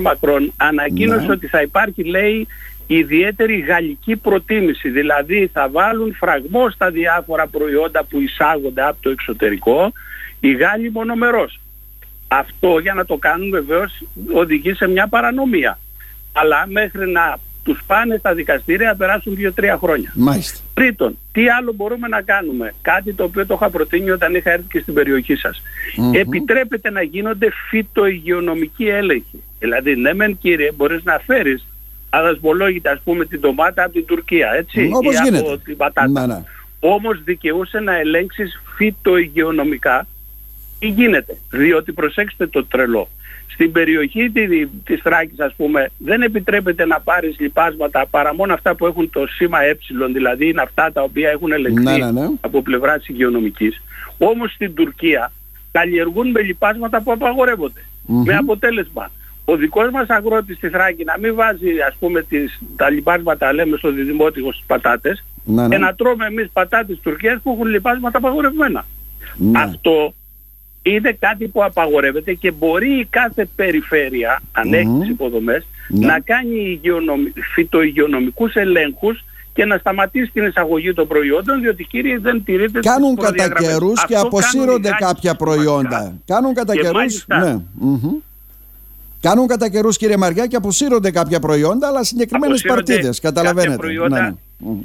Μακρόν 0.00 0.52
ανακοίνωσε 0.56 1.26
Ναι. 1.26 1.32
ότι 1.32 1.46
θα 1.46 1.62
υπάρχει 1.62 2.02
λέει 2.04 2.46
ιδιαίτερη 2.86 3.58
γαλλική 3.58 4.16
προτίμηση 4.16 4.88
δηλαδή 4.90 5.50
θα 5.52 5.68
βάλουν 5.68 6.14
φραγμό 6.14 6.70
στα 6.70 6.90
διάφορα 6.90 7.46
προϊόντα 7.46 8.04
που 8.04 8.20
εισάγονται 8.20 8.82
από 8.82 8.96
το 9.00 9.10
εξωτερικό 9.10 9.92
οι 10.40 10.52
Γάλλοι 10.52 10.90
μονομερός 10.90 11.60
αυτό 12.28 12.78
για 12.78 12.94
να 12.94 13.04
το 13.04 13.16
κάνουν 13.16 13.50
βεβαίως 13.50 14.02
οδηγεί 14.32 14.74
σε 14.74 14.88
μια 14.88 15.08
παρανομία 15.08 15.78
αλλά 16.32 16.66
μέχρι 16.66 17.10
να 17.10 17.38
τους 17.64 17.82
πάνε 17.86 18.16
στα 18.16 18.34
δικαστήρια 18.34 18.88
θα 18.88 18.96
περάσουν 18.96 19.36
2-3 19.56 19.76
χρόνια 19.78 20.12
Μάλιστα. 20.14 20.58
Τρίτον, 20.74 21.18
τι 21.32 21.48
άλλο 21.48 21.72
μπορούμε 21.72 22.08
να 22.08 22.22
κάνουμε; 22.22 22.74
Κάτι 22.82 23.12
το 23.12 23.24
οποίο 23.24 23.46
το 23.46 23.54
είχα 23.54 23.70
προτείνει 23.70 24.10
όταν 24.10 24.34
είχα 24.34 24.50
έρθει 24.50 24.66
και 24.70 24.80
στην 24.80 24.94
περιοχή 24.94 25.36
σας. 25.36 25.62
Επιτρέπεται 26.12 26.90
να 26.90 27.02
γίνονται 27.02 27.48
φυτοϊγειονομικοί 27.68 28.88
έλεγχοι. 28.88 29.42
Δηλαδή, 29.58 29.96
ναι 29.96 30.14
μεν 30.14 30.38
κύριε, 30.38 30.72
μπορείς 30.72 31.04
να 31.04 31.20
φέρεις 31.26 31.66
αδασμολόγητα 32.10 32.90
ας 32.90 33.00
πούμε 33.04 33.24
την 33.24 33.40
ντομάτα 33.40 33.84
από 33.84 33.92
την 33.92 34.04
Τουρκία, 34.04 34.50
έτσι, 34.52 34.90
Όπως 34.92 35.14
ή 35.14 35.22
γίνεται. 35.22 35.38
από 35.38 35.58
την 35.58 35.76
πατάτα. 35.76 36.08
Ναι, 36.08 36.34
ναι. 36.34 36.42
Όμως 36.80 37.22
δικαιούσε 37.24 37.78
να 37.78 37.96
ελέγξεις 37.98 38.60
φυτοϊγειονομικά 38.76 40.06
τι 40.78 40.86
γίνεται; 40.88 41.36
Διότι 41.50 41.92
προσέξτε 41.92 42.46
το 42.46 42.64
τρελό. 42.64 43.08
Στην 43.46 43.72
περιοχή 43.72 44.30
τη- 44.30 44.66
της 44.66 45.00
Θράκης 45.02 45.40
ας 45.40 45.54
πούμε 45.56 45.90
δεν 45.98 46.22
επιτρέπεται 46.22 46.84
να 46.86 47.00
πάρεις 47.00 47.36
λιπάσματα 47.38 48.06
παρά 48.10 48.34
μόνο 48.34 48.52
αυτά 48.54 48.74
που 48.74 48.86
έχουν 48.86 49.10
το 49.10 49.26
σήμα 49.26 49.62
ε, 49.62 49.78
δηλαδή 50.12 50.48
είναι 50.48 50.62
αυτά 50.62 50.92
τα 50.92 51.02
οποία 51.02 51.30
έχουν 51.30 51.52
ελεγχθεί 51.52 51.82
Ναι, 51.82 51.96
ναι, 51.96 52.10
ναι. 52.10 52.28
από 52.40 52.62
πλευράς 52.62 53.08
υγειονομικής. 53.08 53.82
Όμως 54.18 54.52
στην 54.52 54.74
Τουρκία 54.74 55.32
καλλιεργούν 55.72 56.30
με 56.30 56.40
λιπάσματα 56.42 57.02
που 57.02 57.12
απαγορεύονται. 57.12 57.80
Μμμ. 58.06 58.22
Με 58.24 58.34
αποτέλεσμα 58.34 59.10
ο 59.44 59.56
δικός 59.56 59.90
μας 59.90 60.08
αγρότης 60.08 60.56
στη 60.56 60.68
Θράκη 60.68 61.04
να 61.04 61.18
μην 61.18 61.34
βάζει 61.34 61.68
ας 61.88 61.96
πούμε 61.98 62.22
τις, 62.22 62.60
τα 62.76 62.90
λιπάσματα 62.90 63.52
λέμε 63.52 63.76
στο 63.76 63.90
διδημότυχο 63.92 64.52
στις 64.52 64.64
πατάτες 64.66 65.24
Ναι, 65.44 65.62
ναι. 65.62 65.68
και 65.68 65.78
να 65.78 65.94
τρώμε 65.94 66.26
εμείς 66.26 66.48
πατάτες 66.52 66.98
Τουρκίας 67.02 67.40
που 67.42 67.50
έχουν 67.52 67.66
λιπάσματα 67.68 68.18
απαγορευμένα. 68.18 68.84
Ναι. 69.36 69.58
Αυτό 69.60 70.14
είναι 70.90 71.16
κάτι 71.18 71.48
που 71.48 71.64
απαγορεύεται 71.64 72.32
και 72.34 72.50
μπορεί 72.50 72.98
η 72.98 73.06
κάθε 73.10 73.48
περιφέρεια, 73.56 74.40
αν 74.52 74.72
έχεις 74.72 74.88
Μμμ. 74.88 75.00
τις 75.00 75.08
υποδομές, 75.08 75.66
Ναι. 75.88 76.06
να 76.06 76.20
κάνει 76.20 76.58
υγειονομι... 76.58 77.32
φυτοϊγειονομικούς 77.54 78.54
ελέγχους 78.54 79.24
και 79.52 79.64
να 79.64 79.78
σταματήσει 79.78 80.30
την 80.32 80.44
εισαγωγή 80.46 80.92
των 80.92 81.06
προϊόντων 81.06 81.60
διότι 81.60 81.84
κύριε 81.84 82.18
δεν 82.18 82.44
τηρείται 82.44 82.80
Κάνουν 82.80 83.16
κατά 83.16 83.48
καιρούς 83.48 84.04
και 84.06 84.16
αποσύρονται 84.16 84.90
κάποια 84.98 85.34
προϊόντα. 85.34 86.16
Κάνουν 86.26 86.54
κατά 86.54 86.74
καιρού. 86.74 86.98
Ναι. 87.26 87.58
Κάνουν 89.20 89.46
κατά 89.46 89.68
καιρούς, 89.68 89.96
κύριε 89.96 90.16
Μαριά, 90.16 90.46
και 90.46 90.56
αποσύρονται 90.56 91.10
κάποια 91.10 91.40
προϊόντα, 91.40 91.86
αλλά 91.88 92.04
συγκεκριμένες 92.04 92.62
παρτίδες. 92.62 93.20
Καταλαβαίνετε. 93.20 93.76
Προϊόντα... 93.76 94.20
Ναι, 94.20 94.34
ναι. 94.70 94.76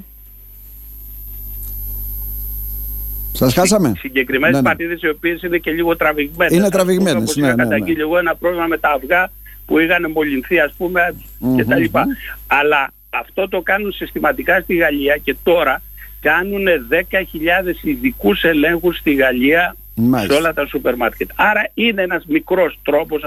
Σας 3.34 3.54
χάσαμε; 3.54 3.94
Συγκεκριμένες 3.98 4.56
ναι, 4.56 4.62
ναι. 4.62 4.68
παρτίδες 4.68 5.02
οι 5.02 5.10
οποίες 5.10 5.42
είναι 5.42 5.58
και 5.58 5.72
λίγο 5.72 5.96
τραβηγμένες. 5.96 6.58
Είναι 6.58 6.70
τραβηγμένες. 6.70 7.36
Ναι, 7.36 7.54
ναι, 7.54 7.66
ναι. 7.66 7.78
εγώ 7.98 8.18
ένα 8.18 8.36
πρόβλημα 8.36 8.66
με 8.66 8.78
τα 8.78 8.90
αυγά 8.90 9.32
που 9.66 9.80
είχαν 9.80 10.12
μολυνθεί, 10.12 10.60
ας 10.60 10.74
πούμε, 10.78 11.16
mm-hmm. 11.16 11.62
κτλ. 11.62 11.98
Αλλά 12.48 12.92
αυτό 13.10 13.48
το 13.48 13.62
κάνουν 13.62 13.92
συστηματικά 13.92 14.60
στη 14.60 14.76
Γαλλία 14.76 15.18
και 15.24 15.36
τώρα 15.44 15.82
κάνουν 16.22 16.66
10.000 16.90 17.02
ειδικούς 17.82 18.44
ελέγχους 18.44 18.98
στη 18.98 19.14
Γαλλία 19.14 19.76
Μάλιστα. 19.96 20.34
σε 20.34 20.40
όλα 20.40 20.54
τα 20.54 20.66
σούπερ 20.66 20.96
μάρκετ. 20.96 21.30
Άρα 21.36 21.70
είναι 21.74 22.02
ένας 22.02 22.26
μικρός 22.28 22.80
τρόπος 22.84 23.24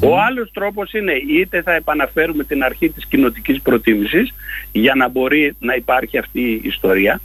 Ο 0.00 0.20
άλλος 0.20 0.50
τρόπος 0.52 0.92
είναι 0.92 1.12
είτε 1.12 1.62
θα 1.62 1.72
επαναφέρουμε 1.72 2.44
την 2.44 2.62
αρχή 2.62 2.90
της 2.90 3.06
κοινοτικής 3.06 3.60
προτίμησης 3.60 4.34
για 4.72 4.94
να 4.94 5.08
μπορεί 5.08 5.56
να 5.58 5.74
υπάρχει 5.74 6.18
αυτή 6.18 6.40
η 6.40 6.60
ιστορία, 6.64 7.20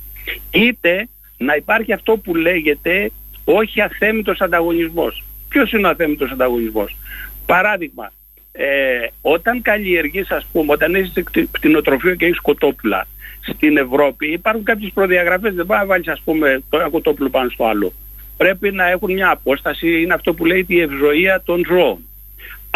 είτε 0.51 1.07
να 1.37 1.55
υπάρχει 1.55 1.93
αυτό 1.93 2.17
που 2.17 2.35
λέγεται 2.35 3.11
όχι 3.45 3.81
αθέμητος 3.81 4.41
ανταγωνισμός. 4.41 5.23
Ποιος 5.49 5.71
είναι 5.71 5.87
ο 5.87 5.89
αθέμητος 5.89 6.31
ανταγωνισμός; 6.31 6.95
Παράδειγμα, 7.45 8.11
ε, 8.51 8.65
όταν 9.21 9.61
καλλιεργείς 9.61 10.31
ας 10.31 10.45
πούμε, 10.51 10.71
όταν 10.71 10.95
έχεις 10.95 11.13
κτηνοτροφείο 11.51 12.15
και 12.15 12.25
έχεις 12.25 12.39
κοτόπουλα 12.39 13.07
στην 13.41 13.77
Ευρώπη 13.77 14.31
υπάρχουν 14.31 14.63
κάποιες 14.63 14.91
προδιαγραφές, 14.93 15.53
δεν 15.53 15.65
πάει 15.65 15.79
να 15.79 15.85
βάλεις 15.85 16.07
ας 16.07 16.21
πούμε 16.23 16.63
το 16.69 16.77
ένα 16.77 16.89
κοτόπουλο 16.89 17.29
πάνω 17.29 17.49
στο 17.49 17.65
άλλο 17.65 17.93
πρέπει 18.37 18.71
να 18.71 18.89
έχουν 18.89 19.11
μια 19.11 19.29
απόσταση, 19.29 20.01
είναι 20.01 20.13
αυτό 20.13 20.33
που 20.33 20.45
λέει 20.45 20.65
η 20.67 20.79
ευζοία 20.79 21.41
των 21.45 21.65
ζώων. 21.67 22.05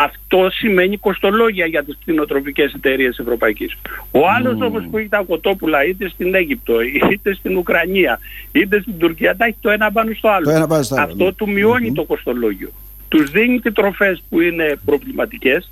Αυτό 0.03 0.49
σημαίνει 0.49 0.97
κοστολόγια 0.97 1.65
για 1.65 1.83
τις 1.83 1.97
κτηνοτροφικές 2.01 2.73
εταιρείες 2.73 3.17
ευρωπαϊκής. 3.17 3.77
Ο 4.11 4.19
άλλος 4.37 4.57
mm. 4.57 4.67
όμως 4.67 4.87
που 4.91 4.97
έχει 4.97 5.07
τα 5.07 5.23
κοτόπουλα 5.27 5.85
είτε 5.85 6.09
στην 6.09 6.35
Αίγυπτο, 6.35 6.81
είτε 7.11 7.33
στην 7.33 7.57
Ουκρανία, 7.57 8.19
είτε 8.51 8.81
στην 8.81 8.97
Τουρκία, 8.97 9.35
τα 9.35 9.45
έχει 9.45 9.57
το 9.61 9.69
ένα 9.69 9.91
πάνω 9.91 10.13
στο 10.13 10.29
άλλο. 10.29 10.67
Αυτό 10.99 11.23
ναι. 11.23 11.33
του 11.33 11.49
μειωνει 11.49 11.91
το 11.91 12.03
κοστολόγιο. 12.03 12.69
Τους 13.07 13.31
δίνει 13.31 13.59
και 13.59 13.71
τροφές 13.71 14.23
που 14.29 14.41
είναι 14.41 14.79
προβληματικές, 14.85 15.71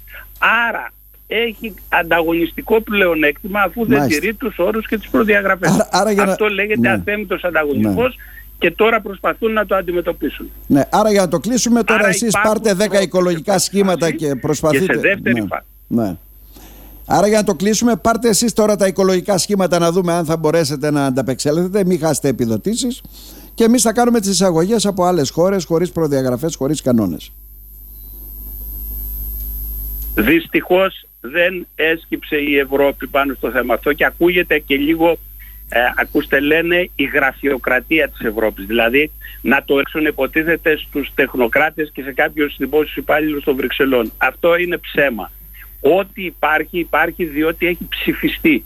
άρα 0.67 0.91
έχει 1.27 1.73
ανταγωνιστικό 1.89 2.81
πλεονέκτημα 2.81 3.61
αφού 3.61 3.85
δεν 3.85 4.07
τηρεί 4.07 4.33
τους 4.33 4.57
όρους 4.57 4.87
και 4.87 4.97
τις 4.97 5.09
προδιαγραφές. 5.09 5.89
Αυτό 6.19 6.47
λέγεται 6.47 6.79
ναι. 6.79 6.89
αθέμητος 6.89 7.43
ανταγωνισμός 7.43 8.15
ναι 8.15 8.35
και 8.59 8.71
τώρα 8.71 9.01
προσπαθούν 9.01 9.53
να 9.53 9.65
το 9.65 9.75
αντιμετωπίσουν. 9.75 10.49
Ναι, 10.67 10.83
άρα 10.91 11.11
για 11.11 11.21
να 11.21 11.27
το 11.27 11.39
κλείσουμε 11.39 11.83
τώρα 11.83 11.99
άρα 11.99 12.09
εσείς 12.09 12.33
πάρτε 12.43 12.75
10 12.79 13.01
οικολογικά 13.01 13.59
σχήματα 13.59 14.11
και 14.11 14.35
προσπαθείτε. 14.35 14.85
Και 14.85 14.93
σε 14.93 14.99
δεύτερη 14.99 15.41
ναι. 15.87 16.01
ναι. 16.03 16.17
Άρα 17.09 17.27
για 17.27 17.37
να 17.37 17.43
το 17.43 17.55
κλείσουμε 17.55 17.95
πάρτε 17.95 18.29
εσείς 18.29 18.53
τώρα 18.53 18.75
τα 18.75 18.87
οικολογικά 18.87 19.37
σχήματα 19.37 19.79
να 19.79 19.91
δούμε 19.91 20.13
αν 20.13 20.25
θα 20.25 20.37
μπορέσετε 20.37 20.91
να 20.91 21.05
ανταπεξέλθετε, 21.05 21.85
μην 21.85 21.99
χάσετε 21.99 22.27
επιδοτήσεις 22.27 23.01
και 23.53 23.63
εμείς 23.63 23.81
θα 23.81 23.93
κάνουμε 23.93 24.19
τις 24.19 24.29
εισαγωγές 24.29 24.85
από 24.85 25.03
άλλες 25.03 25.29
χώρες 25.29 25.65
χωρίς 25.65 25.91
προδιαγραφές, 25.91 26.55
χωρίς 26.55 26.81
κανόνες. 26.81 27.31
Δυστυχώς 30.15 31.07
δεν 31.19 31.67
έσκυψε 31.75 32.35
η 32.35 32.57
Ευρώπη 32.57 33.07
πάνω 33.07 33.33
στο 33.33 33.51
θέμα 33.51 33.73
αυτό 33.73 33.93
και 33.93 34.05
ακούγεται 34.05 34.59
και 34.59 34.75
λίγο 34.75 35.17
ε, 35.69 35.79
ακούστε 35.95 36.39
λένε 36.39 36.89
η 36.95 37.03
γραφειοκρατία 37.03 38.09
της 38.09 38.19
Ευρώπης. 38.19 38.65
Δηλαδή 38.65 39.11
να 39.41 39.63
το 39.63 39.79
έξουν 39.79 40.05
υποτίθεται 40.05 40.77
στους 40.77 41.13
τεχνοκράτες 41.15 41.91
και 41.93 42.01
σε 42.01 42.13
κάποιους 42.13 42.55
δημόσιους 42.57 42.95
υπάλληλους 42.95 43.43
των 43.43 43.55
Βρυξελών. 43.55 44.11
Αυτό 44.17 44.57
είναι 44.57 44.77
ψέμα. 44.77 45.31
Ό,τι 45.81 46.25
υπάρχει 46.25 46.79
υπάρχει 46.79 47.25
διότι 47.25 47.67
έχει 47.67 47.87
ψηφιστεί. 47.89 48.65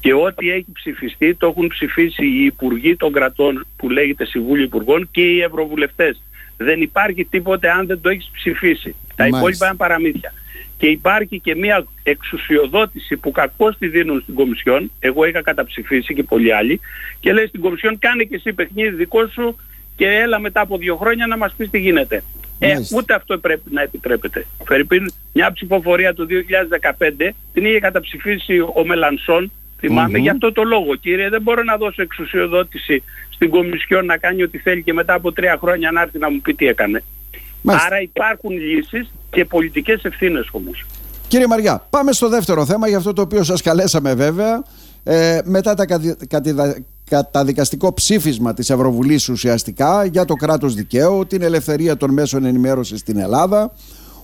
Και 0.00 0.12
ό,τι 0.12 0.50
έχει 0.50 0.66
ψηφιστεί 0.72 1.34
το 1.34 1.46
έχουν 1.46 1.68
ψηφίσει 1.68 2.26
οι 2.26 2.44
υπουργοί 2.44 2.96
των 2.96 3.12
κρατών 3.12 3.66
που 3.76 3.90
λέγεται 3.90 4.24
Συμβούλιο 4.24 4.64
Υπουργών 4.64 5.08
και 5.10 5.20
οι 5.20 5.40
Ευρωβουλευτές. 5.40 6.22
Δεν 6.56 6.80
υπάρχει 6.80 7.24
τίποτε 7.24 7.70
αν 7.70 7.86
δεν 7.86 8.00
το 8.00 8.08
έχεις 8.08 8.30
ψηφίσει. 8.32 8.94
Τα 9.16 9.26
υπόλοιπα 9.26 9.66
είναι 9.66 9.76
παραμύθια 9.76 10.32
και 10.80 10.86
υπάρχει 10.86 11.40
και 11.40 11.54
μια 11.54 11.86
εξουσιοδότηση 12.02 13.16
που 13.16 13.30
κακώς 13.30 13.76
τη 13.78 13.88
δίνουν 13.88 14.20
στην 14.20 14.34
Κομισιόν, 14.34 14.90
εγώ 15.00 15.24
είχα 15.24 15.42
καταψηφίσει 15.42 16.14
και 16.14 16.22
πολλοί 16.22 16.54
άλλοι, 16.54 16.80
και 17.20 17.32
λέει 17.32 17.46
στην 17.46 17.60
Κομισιόν 17.60 17.98
κάνε 17.98 18.22
και 18.22 18.34
εσύ 18.34 18.52
παιχνίδι 18.52 18.96
δικό 18.96 19.26
σου 19.26 19.56
και 19.96 20.06
έλα 20.06 20.38
μετά 20.38 20.60
από 20.60 20.76
δύο 20.76 20.96
χρόνια 20.96 21.26
να 21.26 21.36
μας 21.36 21.54
πεις 21.56 21.70
τι 21.70 21.78
γίνεται. 21.78 22.22
Ε, 22.58 22.76
ούτε 22.96 23.14
αυτό 23.14 23.38
πρέπει 23.38 23.70
να 23.70 23.82
επιτρέπεται. 23.82 24.46
Φερρυπίν, 24.64 25.12
μια 25.32 25.52
ψηφοφορία 25.52 26.14
του 26.14 26.26
2015 26.28 27.30
την 27.52 27.64
είχε 27.64 27.78
καταψηφίσει 27.78 28.60
ο 28.60 28.84
Μελανσόν, 28.86 29.52
θυμάμαι, 29.78 30.18
mm-hmm. 30.18 30.22
για 30.22 30.32
αυτό 30.32 30.52
το 30.52 30.62
λόγο. 30.62 30.94
Κύριε, 30.94 31.28
δεν 31.28 31.42
μπορώ 31.42 31.62
να 31.62 31.76
δώσω 31.76 32.02
εξουσιοδότηση 32.02 33.02
στην 33.30 33.50
Κομισιόν 33.50 34.04
να 34.04 34.16
κάνει 34.16 34.42
ό,τι 34.42 34.58
θέλει 34.58 34.82
και 34.82 34.92
μετά 34.92 35.14
από 35.14 35.32
τρία 35.32 35.58
χρόνια 35.60 35.90
να 35.90 36.00
έρθει 36.00 36.18
να 36.18 36.30
μου 36.30 36.40
πει 36.40 36.54
τι 36.54 36.66
έκανε. 36.66 37.02
Άρα 37.64 38.00
υπάρχουν 38.00 38.50
λύσεις 38.50 39.10
και 39.30 39.44
πολιτικές 39.44 40.02
ευθύνες 40.04 40.48
όμως. 40.52 40.86
Κύριε 41.28 41.46
Μαριά, 41.46 41.86
πάμε 41.90 42.12
στο 42.12 42.28
δεύτερο 42.28 42.64
θέμα 42.64 42.88
για 42.88 42.96
αυτό 42.96 43.12
το 43.12 43.22
οποίο 43.22 43.42
σας 43.42 43.62
καλέσαμε 43.62 44.14
βέβαια. 44.14 44.62
Ε, 45.02 45.38
μετά 45.44 45.74
τα 45.74 45.84
καταδικαστικό 47.10 47.94
ψήφισμα 47.94 48.54
της 48.54 48.70
Ευρωβουλής 48.70 49.28
ουσιαστικά 49.28 50.04
για 50.04 50.24
το 50.24 50.34
κράτος 50.34 50.74
δικαίου, 50.74 51.26
την 51.26 51.42
ελευθερία 51.42 51.96
των 51.96 52.12
μέσων 52.12 52.44
ενημέρωσης 52.44 53.00
στην 53.00 53.18
Ελλάδα 53.18 53.72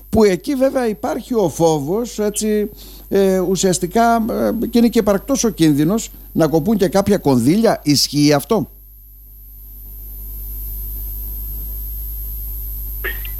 που 0.08 0.24
εκεί 0.24 0.54
βέβαια 0.54 0.88
υπάρχει 0.88 1.34
ο 1.34 1.48
φόβος 1.48 2.18
έτσι, 2.18 2.70
ε, 3.08 3.38
ουσιαστικά 3.38 4.24
ε, 4.30 4.66
και 4.66 4.78
είναι 4.78 4.88
και 4.88 5.02
παρακτός 5.02 5.44
ο 5.44 5.50
κίνδυνος 5.50 6.10
να 6.32 6.48
κοπούν 6.48 6.76
και 6.76 6.88
κάποια 6.88 7.18
κονδύλια. 7.18 7.80
Ισχύει 7.82 8.32
αυτό; 8.32 8.70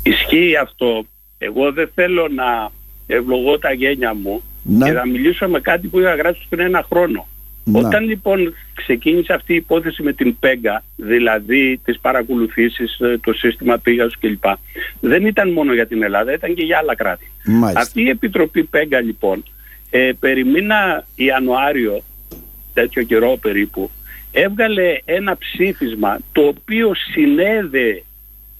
Ισχύει 0.03 0.57
αυτό. 0.57 1.07
Εγώ 1.39 1.73
δεν 1.73 1.91
θέλω 1.95 2.29
να 2.29 2.71
ευλογώ 3.07 3.59
τα 3.59 3.73
γένια 3.73 4.15
μου 4.15 4.43
και 4.85 4.93
να 4.93 5.07
μιλήσω 5.07 5.49
με 5.49 5.61
κάτι 5.61 5.89
που 5.89 6.01
είχα 6.01 6.15
γράψει 6.15 6.47
πριν 6.49 6.67
ένα 6.67 6.87
χρόνο. 6.93 7.27
Όταν 7.73 8.05
λοιπόν 8.05 8.55
ξεκίνησε 8.75 9.33
αυτή 9.33 9.53
η 9.53 9.57
υπόθεση 9.57 10.03
με 10.03 10.13
την 10.13 10.39
ΠΕΓΑ, 10.39 10.85
δηλαδή 10.97 11.81
τις 11.85 11.99
παρακολουθήσεις, 11.99 12.99
ε, 13.01 13.19
το 13.23 13.33
σύστημα 13.33 13.79
πήγας 13.79 14.19
κλπ. 14.19 14.45
Δεν 15.01 15.27
ήταν 15.27 15.53
μόνο 15.53 15.75
για 15.75 15.87
την 15.87 16.03
Ελλάδα, 16.03 16.33
ήταν 16.33 16.55
και 16.55 16.63
για 16.63 16.79
άλλα 16.79 16.95
κράτη. 16.95 17.31
Αυτή 17.75 18.03
η 18.03 18.09
Επιτροπή 18.09 18.65
ΠΕΓΑ 18.65 19.01
λοιπόν, 19.01 19.43
ε, 19.91 20.11
περιμήνα 20.21 21.07
Ιανουάριο, 21.15 22.03
τέτοιο 22.75 23.03
καιρό 23.03 23.37
περίπου, 23.41 23.91
έβγαλε 24.33 24.99
ένα 25.05 25.37
ψήφισμα 25.37 26.19
το 26.33 26.43
οποίο 26.43 26.93
συνέδε 27.13 28.03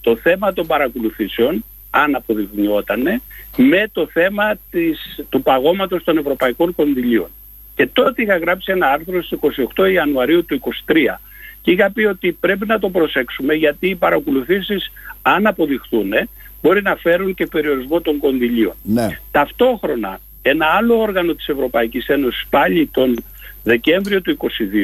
το 0.01 0.15
θέμα 0.15 0.53
των 0.53 0.67
παρακολουθήσεων, 0.67 1.65
αν 2.03 2.15
αποδεικνυότανε, 2.15 3.21
με 3.57 3.89
το 3.91 4.07
θέμα 4.11 4.55
της, 4.71 5.25
του 5.29 5.41
παγώματος 5.41 6.03
των 6.03 6.17
ευρωπαϊκών 6.17 6.75
κονδυλίων. 6.75 7.29
Και 7.75 7.87
τότε 7.87 8.21
είχα 8.21 8.37
γράψει 8.37 8.71
ένα 8.71 8.87
άρθρο 8.87 9.23
στις 9.23 9.39
28 9.75 9.91
Ιανουαρίου 9.91 10.45
του 10.45 10.59
2023 10.85 11.19
και 11.61 11.71
είχα 11.71 11.91
πει 11.91 12.03
ότι 12.03 12.31
πρέπει 12.31 12.65
να 12.65 12.79
το 12.79 12.89
προσέξουμε 12.89 13.53
γιατί 13.53 13.89
οι 13.89 13.95
παρακολουθήσεις 13.95 14.91
αν 15.21 15.47
αποδειχθούν 15.47 16.11
μπορεί 16.61 16.81
να 16.81 16.95
φέρουν 16.95 17.33
και 17.33 17.45
περιορισμό 17.45 18.01
των 18.01 18.17
κονδυλίων. 18.17 18.75
Ναι. 18.83 19.19
Ταυτόχρονα 19.31 20.19
ένα 20.41 20.65
άλλο 20.65 20.99
όργανο 20.99 21.33
της 21.33 21.47
Ευρωπαϊκής 21.47 22.07
Ένωσης 22.07 22.47
πάλι 22.49 22.87
τον 22.87 23.23
Δεκέμβριο 23.67 24.21
του 24.21 24.37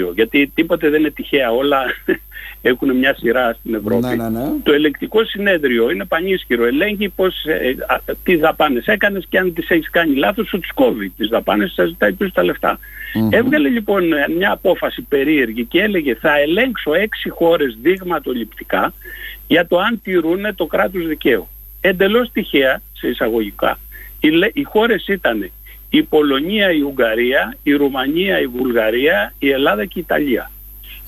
2022, 0.09 0.13
γιατί 0.15 0.51
τίποτε 0.55 0.89
δεν 0.89 0.99
είναι 0.99 1.09
τυχαία, 1.09 1.51
όλα 1.51 1.83
έχουν 2.69 2.97
μια 2.97 3.15
σειρά 3.15 3.53
στην 3.59 3.73
Ευρώπη. 3.73 4.05
Ναι, 4.05 4.15
ναι, 4.15 4.29
ναι. 4.29 4.49
Το 4.63 4.73
ελεκτικό 4.73 5.25
συνέδριο 5.25 5.89
είναι 5.89 6.05
πανίσχυρο, 6.05 6.65
ελέγχει 6.65 7.09
πώς, 7.09 7.45
ε, 7.45 7.75
τι 8.23 8.35
δαπάνες 8.35 8.85
έκανες 8.85 9.25
και 9.29 9.37
αν 9.37 9.53
τις 9.53 9.69
έχεις 9.69 9.89
κάνει 9.89 10.15
λάθος 10.15 10.47
σου 10.47 10.59
τις 10.59 10.71
κόβει. 10.73 11.09
Τις 11.09 11.27
δαπάνες 11.27 11.73
σας 11.73 11.87
ζητάει 11.87 12.13
πίσω 12.13 12.31
τα 12.33 12.43
λεφτα 12.43 12.79
Έβγαλε 13.29 13.69
λοιπόν 13.69 14.03
μια 14.37 14.51
απόφαση 14.51 15.01
περίεργη 15.01 15.65
και 15.65 15.81
έλεγε 15.81 16.15
θα 16.15 16.39
ελέγξω 16.39 16.93
έξι 16.93 17.29
χώρες 17.29 17.77
δείγματοληπτικά 17.81 18.93
για 19.47 19.67
το 19.67 19.79
αν 19.79 20.01
τηρούν 20.03 20.55
το 20.55 20.65
κράτος 20.65 21.07
δικαίου. 21.07 21.47
Εντελώς 21.81 22.31
τυχαία, 22.31 22.81
σε 22.93 23.07
εισαγωγικά, 23.07 23.79
οι, 24.19 24.29
οι 24.53 24.63
χώρες 24.63 25.07
ήταν 25.07 25.51
η 25.95 26.03
Πολωνία, 26.03 26.71
η 26.71 26.81
Ουγγαρία, 26.81 27.57
η 27.63 27.73
Ρουμανία, 27.73 28.39
η 28.41 28.47
Βουλγαρία, 28.47 29.33
η 29.39 29.49
Ελλάδα 29.49 29.85
και 29.85 29.99
η 29.99 30.01
ιταλια 30.05 30.51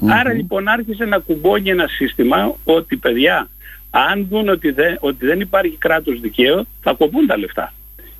Άρα 0.08 0.34
λοιπόν 0.34 0.68
άρχισε 0.68 1.06
να 1.06 1.18
κουμπώνει 1.18 1.70
ένα 1.70 1.88
σύστημα 1.88 2.56
ότι 2.64 2.98
παιδιά 2.98 3.50
αν 3.90 4.28
δουν 4.30 4.50
ότι 4.50 4.72
δεν, 4.72 4.98
ότι 5.00 5.26
δεν 5.26 5.40
υπάρχει 5.40 5.76
κράτος 5.78 6.20
δικαίου 6.20 6.68
θα 6.82 6.94
κοπούν 6.94 7.28
τα 7.28 7.38
λεφτά. 7.38 7.74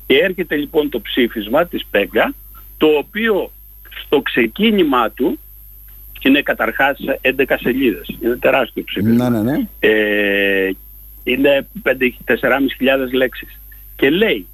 Και 0.06 0.18
έρχεται 0.18 0.56
λοιπόν 0.56 0.88
το 0.88 1.00
ψήφισμα 1.00 1.66
της 1.66 1.86
ΠΕΓΑ 1.90 2.34
το 2.76 2.86
οποίο 2.86 3.50
στο 4.04 4.20
ξεκίνημά 4.20 5.10
του 5.10 5.38
είναι 6.22 6.42
καταρχάς 6.42 6.98
11 7.22 7.44
σελίδες. 7.60 8.16
Είναι 8.20 8.36
τεράστιο 8.36 8.84
ψήφισμα. 8.84 9.28
Ναι, 9.28 9.42
ναι, 9.42 9.50
ναι. 9.50 9.68
Ε, 9.78 10.70
είναι 11.24 11.66
4.500 11.82 11.92
λέξεις. 13.12 13.60
Και 13.96 14.10
λέει, 14.10 14.46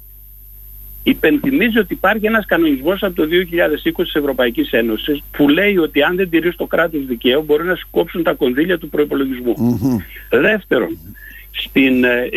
υπενθυμίζει 1.03 1.79
ότι 1.79 1.93
υπάρχει 1.93 2.25
ένας 2.25 2.45
κανονισμός 2.45 3.03
από 3.03 3.15
το 3.15 3.23
2020 3.23 4.03
της 4.03 4.13
Ευρωπαϊκής 4.13 4.71
Ένωσης 4.71 5.23
που 5.31 5.49
λέει 5.49 5.77
ότι 5.77 6.03
αν 6.03 6.15
δεν 6.15 6.29
τηρείς 6.29 6.55
το 6.55 6.65
κράτος 6.65 7.05
δικαίου 7.05 7.43
μπορεί 7.43 7.63
να 7.63 7.75
σου 7.75 7.87
κόψουν 7.91 8.23
τα 8.23 8.33
κονδύλια 8.33 8.77
του 8.77 8.89
προϋπολογισμού. 8.89 9.55
Δεύτερον, 10.29 10.97
στην, 11.51 12.03
ε, 12.03 12.29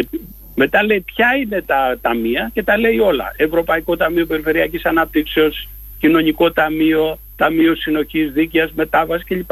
μετά 0.55 0.85
λέει 0.85 1.01
ποια 1.01 1.29
είναι 1.43 1.63
τα 1.67 1.99
ταμεία 2.01 2.51
και 2.55 2.63
τα 2.63 2.79
λέει 2.79 2.99
όλα. 2.99 3.35
Ευρωπαϊκό 3.37 3.97
Ταμείο 3.97 4.27
Περιφερειακής 4.27 4.85
Ανάπτυξης, 4.85 5.69
Κοινωνικό 5.99 6.53
Ταμείο, 6.53 7.19
Ταμείο 7.37 7.75
Συνοχής, 7.75 8.33
Δίκαιας, 8.33 8.73
Μετάβασης 8.73 9.27
κλπ. 9.27 9.51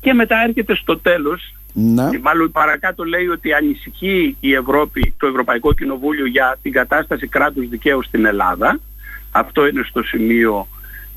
Και 0.00 0.12
μετά 0.12 0.42
έρχεται 0.46 0.74
στο 0.74 0.98
τέλος, 0.98 1.54
Να. 1.78 2.10
και 2.10 2.18
μάλλον 2.18 2.52
παρακάτω 2.52 3.04
λέει 3.04 3.26
ότι 3.26 3.52
ανησυχεί 3.52 4.36
η 4.40 4.54
Ευρώπη, 4.54 5.14
το 5.18 5.26
Ευρωπαϊκό 5.26 5.72
Κοινοβούλιο 5.72 6.26
για 6.26 6.58
την 6.62 6.72
κατάσταση 6.72 7.26
κράτους 7.26 7.68
δικαίου 7.68 8.02
στην 8.02 8.24
Ελλάδα. 8.24 8.80
Αυτό 9.30 9.66
είναι 9.66 9.82
στο 9.88 10.02
σημείο 10.02 10.68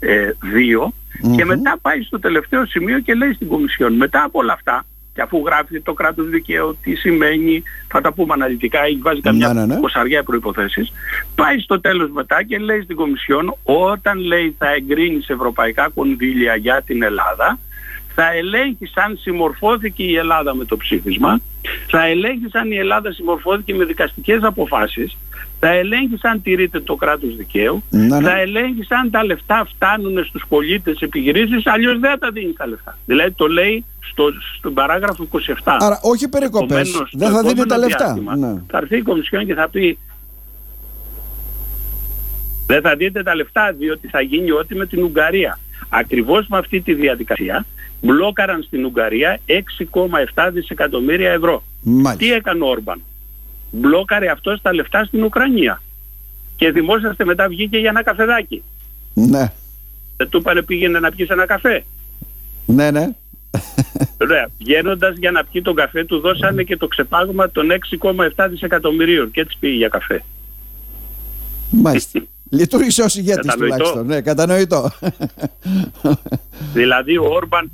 2. 0.02 0.92
Και 1.36 1.46
μετά 1.46 1.78
πάει 1.82 2.02
στο 2.02 2.20
τελευταίο 2.20 2.66
σημείο 2.66 3.00
και 3.00 3.14
λέει 3.14 3.34
στην 3.34 3.48
Κομισιόν, 3.48 3.94
μετά 3.94 4.24
από 4.24 4.40
όλα 4.40 4.54
αυτά, 4.54 4.86
και 5.14 5.22
αφού 5.22 5.44
γράφει 5.46 5.82
το 5.82 5.94
κράτος 5.94 6.30
δικαίου, 6.30 6.78
τι 6.82 6.96
σημαίνει, 6.96 7.64
θα 7.88 8.02
τα 8.02 8.14
πούμε 8.14 8.34
αναλυτικά, 8.34 8.84
έχει 8.84 9.00
βάζει 9.02 9.22
καμιά 9.22 9.54
Ναι, 9.54 9.60
ναι, 9.60 9.74
ναι. 9.74 9.80
κοσαριά 9.80 10.24
προϋποθέσεις, 10.24 10.92
πάει 11.36 11.60
στο 11.60 11.80
τέλος 11.80 12.10
μετά 12.12 12.44
και 12.44 12.58
λέει 12.58 12.82
στην 12.82 12.96
Κομισιόν, 12.96 13.56
όταν 13.64 14.20
λέει 14.20 14.56
θα 14.58 14.74
εγκρίνεις 14.74 15.26
σε 15.26 15.34
ευρωπαϊκά 15.34 15.90
κονδύλια 15.96 16.56
για 16.56 16.82
την 16.86 17.04
Ελλάδα, 17.04 17.60
θα 18.22 18.34
ελέγχει 18.34 18.90
αν 18.94 19.18
συμμορφώθηκε 19.22 20.04
η 20.04 20.16
Ελλάδα 20.16 20.56
με 20.56 20.66
το 20.66 20.78
ψήφισμα, 20.78 21.40
θα 21.88 22.06
ελέγχει 22.06 22.46
αν 22.52 22.72
η 22.72 22.76
Ελλάδα 22.76 23.12
συμμορφώθηκε 23.12 23.74
με 23.76 23.86
δικαστικές 23.86 24.44
αποφάσεις, 24.44 25.18
θα 25.60 25.70
ελέγχει 25.70 26.18
αν 26.22 26.42
τηρείται 26.42 26.80
το 26.80 26.96
κράτος 26.96 27.36
δικαίου, 27.36 27.84
Ναι, 27.90 28.06
ναι. 28.06 28.22
θα 28.22 28.40
ελέγχει 28.40 28.86
αν 28.90 29.10
τα 29.12 29.24
λεφτά 29.26 29.68
φτάνουν 29.76 30.26
στους 30.26 30.44
πολίτες 30.50 31.00
επιχειρήσεις, 31.02 31.68
αλλιώς 31.68 32.00
δεν 32.00 32.20
τα 32.20 32.32
δίνει 32.32 32.54
τα 32.54 32.68
λεφτά. 32.68 32.98
Δηλαδή 33.06 33.32
το 33.32 33.48
λέει 33.48 33.86
στο, 34.12 34.24
στον 34.58 34.74
παράγραφο 34.74 35.28
27. 35.32 35.54
Άρα 35.64 36.00
όχι 36.04 36.30
περικοπές, 36.30 36.90
Επομένως, 36.90 37.12
δεν 37.16 37.28
το 37.30 37.36
θα 37.36 37.42
δίνει 37.42 37.52
επόμενο 37.62 37.66
τα 37.66 37.78
λεφτά. 37.78 38.06
διάστημα 38.06 38.36
Ναι. 38.36 38.62
Θα 38.68 38.78
έρθει 38.78 38.98
η 38.98 39.02
Κομισιόν 39.02 39.46
και 39.46 39.54
θα 39.54 39.70
πει 39.70 39.98
δεν 42.68 42.82
θα 42.82 42.96
δείτε 42.96 43.24
τα 43.24 43.36
λεφτά 43.36 43.76
διότι 43.78 44.08
θα 44.08 44.22
γίνει 44.22 44.52
ό,τι 44.52 44.76
με 44.76 44.86
την 44.86 45.04
Ουγγαρία. 45.04 45.60
Ακριβώς 45.90 46.48
με 46.48 46.58
αυτή 46.58 46.82
τη 46.82 46.94
διαδικασία 46.94 47.66
μπλόκαραν 48.02 48.64
στην 48.64 48.86
Ουγγαρία 48.86 49.40
6,7 50.36 50.50
δισεκατομμύρια 50.54 51.32
ευρώ. 51.32 51.64
Μάλιστα. 51.82 52.16
Τι 52.16 52.34
έκανε 52.34 52.64
ο 52.64 52.68
Όρμπαν; 52.68 53.02
Μπλόκαρε 53.72 54.30
αυτό 54.30 54.60
τα 54.62 54.74
λεφτά 54.74 55.04
στην 55.04 55.24
Ουκρανία. 55.24 55.82
Και 56.56 56.72
δημόσιαστε 56.72 57.26
μετά 57.26 57.48
βγήκε 57.48 57.78
για 57.78 57.90
ένα 57.90 58.04
καφεδάκι. 58.04 58.64
Ναι, 59.14 59.52
Δεν 60.18 60.30
του 60.30 60.38
είπανε 60.38 60.62
πήγαινε 60.62 61.00
να 61.00 61.12
πιεις 61.12 61.30
ένα 61.30 61.46
καφέ. 61.46 61.84
ναι, 62.66 62.92
ναι. 62.92 63.08
Ωραία. 64.22 64.48
Βγαίνοντας 64.60 65.16
για 65.18 65.32
να 65.32 65.44
πιει 65.44 65.62
τον 65.62 65.76
καφέ 65.76 66.04
του 66.06 66.20
δώσανε 66.20 66.64
και 66.64 66.78
το 66.78 66.88
ξεπάγωμα 66.88 67.50
των 67.52 67.68
6,7 68.36 68.48
δισεκατομμυρίων 68.50 69.32
και 69.32 69.42
έτσι 69.42 69.58
πήγε 69.60 69.76
για 69.76 69.88
καφέ. 69.88 70.24
Μάλιστα. 71.70 72.20
Λειτουργήσε 72.50 73.02
ως 73.02 73.16
ηγέτης 73.16 73.36
Κατανοητό. 73.46 73.76
τουλάχιστον. 73.76 74.06
Ναι, 74.06 74.22
κατανοητό. 74.22 74.90
Δηλαδή 76.74 77.18
ο 77.18 77.26
Όρμπαν 77.26 77.72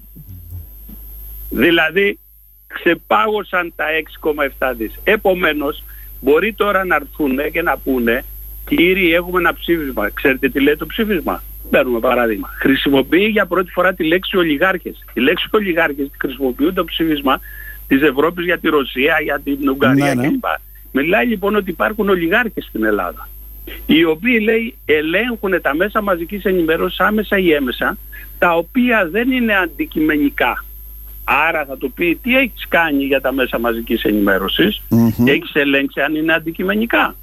δηλαδή 1.55 2.19
ξεπάγωσαν 2.67 3.73
τα 3.75 3.85
6,7 4.59 4.73
δις. 4.77 4.99
Επομένως 5.03 5.83
μπορεί 6.21 6.53
τώρα 6.53 6.85
να 6.85 6.95
έρθουν 6.95 7.51
και 7.51 7.61
να 7.61 7.77
πούνε 7.77 8.23
κύριοι 8.67 9.13
έχουμε 9.13 9.39
ένα 9.39 9.53
ψήφισμα. 9.53 10.09
Ξέρετε 10.09 10.49
τι 10.49 10.59
λέει 10.59 10.75
το 10.75 10.85
ψήφισμα; 10.85 11.43
Παίρνουμε 11.69 11.99
παράδειγμα. 11.99 12.49
Χρησιμοποιεί 12.59 13.25
για 13.25 13.45
πρώτη 13.45 13.71
φορά 13.71 13.93
τη 13.93 14.03
λέξη 14.03 14.37
ολιγάρχες. 14.37 15.05
Η 15.13 15.19
λέξη 15.19 15.47
ολιγάρχες 15.51 16.09
τη 16.11 16.17
χρησιμοποιούν 16.19 16.73
το 16.73 16.85
ψήφισμα 16.85 17.39
της 17.87 18.01
Ευρώπης 18.01 18.45
για 18.45 18.59
τη 18.59 18.67
Ρωσία, 18.67 19.17
για 19.23 19.39
την 19.43 19.69
Ουγγαρία 19.69 20.15
Ναι, 20.15 20.21
ναι. 20.21 20.27
κλπ. 20.27 20.45
Μιλάει 20.91 21.25
λοιπόν 21.25 21.55
ότι 21.55 21.69
υπάρχουν 21.69 22.09
ολιγάρχες 22.09 22.63
στην 22.63 22.83
Ελλάδα 22.83 23.27
οι 23.85 24.03
οποίοι 24.03 24.39
λέει 24.43 24.77
ελέγχουν 24.85 25.61
τα 25.61 25.75
μέσα 25.75 26.01
μαζικής 26.01 26.43
ενημέρωσης 26.43 26.99
άμεσα 26.99 27.37
ή 27.37 27.53
έμεσα 27.53 27.97
τα 28.39 28.55
οποία 28.55 29.07
δεν 29.11 29.31
είναι 29.31 29.55
αντικειμενικά. 29.55 30.64
Άρα 31.27 31.65
θα 31.65 31.77
του 31.77 31.91
πει 31.91 32.19
τι 32.23 32.37
έχεις 32.37 32.67
κάνει 32.67 33.03
για 33.03 33.21
τα 33.21 33.31
μέσα 33.33 33.59
μαζικής 33.59 34.03
ενημέρωσης, 34.03 34.81
Μμμ. 34.89 35.27
έχεις 35.27 35.53
ελέγξει 35.53 36.01
αν 36.01 36.15
είναι 36.15 36.33
αντικειμενικά. 36.33 37.15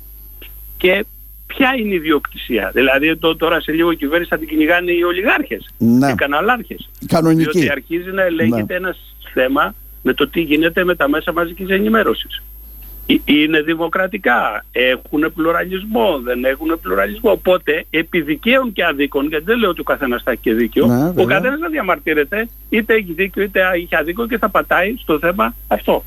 Και 0.76 1.04
ποια 1.46 1.74
είναι 1.78 1.92
η 1.92 1.96
ιδιοκτησία. 1.96 2.70
Δηλαδή 2.74 3.16
το, 3.16 3.36
τώρα 3.36 3.60
σε 3.60 3.72
λίγο 3.72 3.90
η 3.90 3.96
κυβέρνηση 3.96 4.30
θα 4.30 4.38
την 4.38 4.48
κυνηγάνε 4.48 4.90
οι 4.92 5.02
ολιγάρχες, 5.02 5.74
Ναι. 5.78 6.10
οι 6.10 6.14
καναλάρχες. 6.14 6.90
Κανονική. 7.06 7.50
Διότι 7.50 7.70
αρχίζει 7.70 8.10
να 8.10 8.22
ελέγχεται 8.22 8.74
ένας 8.74 9.14
θέμα 9.34 9.74
με 10.02 10.12
το 10.14 10.28
τι 10.28 10.40
γίνεται 10.40 10.84
με 10.84 10.94
τα 10.94 11.08
μέσα 11.08 11.32
μαζικής 11.32 11.68
ενημέρωσης. 11.68 12.42
Ε- 13.06 13.14
Είναι 13.24 13.60
δημοκρατικά, 13.62 14.64
έχουν 14.72 15.32
πλουραλισμό, 15.34 16.20
δεν 16.24 16.44
έχουν 16.44 16.78
πλουραλισμό. 16.82 17.30
Οπότε 17.30 17.84
επί 17.90 18.20
δικαίων 18.20 18.72
και 18.72 18.84
αδίκων, 18.84 19.26
γιατί 19.28 19.44
δεν 19.44 19.58
λέω 19.58 19.70
ότι 19.70 19.80
ο 19.80 19.84
καθένας 19.84 20.22
θα 20.22 20.30
έχει 20.30 20.40
και 20.40 20.52
δίκιο, 20.52 20.86
Ναι, 20.86 21.04
ο 21.08 21.12
βέβαια. 21.12 21.36
καθένας 21.36 21.58
θα 21.60 21.68
διαμαρτύρεται, 21.68 22.48
είτε 22.68 22.94
έχει 22.94 23.12
δίκιο 23.12 23.42
είτε 23.42 23.60
έχει 23.74 23.96
αδίκιο 23.96 24.26
και 24.26 24.38
θα 24.38 24.48
πατάει 24.48 24.94
στο 24.98 25.18
θέμα 25.18 25.54
αυτό. 25.68 26.04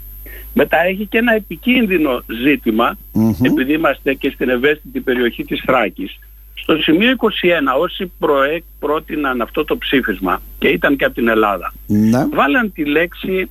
Μετά 0.54 0.78
έχει 0.86 1.06
και 1.06 1.18
ένα 1.18 1.34
επικίνδυνο 1.34 2.24
ζήτημα, 2.44 2.98
Μμμ. 3.14 3.34
επειδή 3.46 3.74
είμαστε 3.74 4.14
και 4.14 4.30
στην 4.30 4.50
ευαίσθητη 4.50 5.00
περιοχή 5.00 5.44
της 5.44 5.62
Θράκης. 5.66 6.20
Στο 6.54 6.78
σημείο 6.78 7.12
21 7.12 7.76
όσοι 7.80 8.12
προέ, 8.20 8.62
πρότειναν 8.80 9.42
αυτό 9.42 9.64
το 9.66 9.78
ψήφισμα 9.78 10.42
και 10.60 10.68
ήταν 10.68 10.96
και 10.96 11.06
από 11.06 11.14
την 11.14 11.28
Ελλάδα, 11.28 11.74
Ναι. 11.88 12.26
βάλαν 12.34 12.72
τη 12.74 12.86
λέξη 12.86 13.50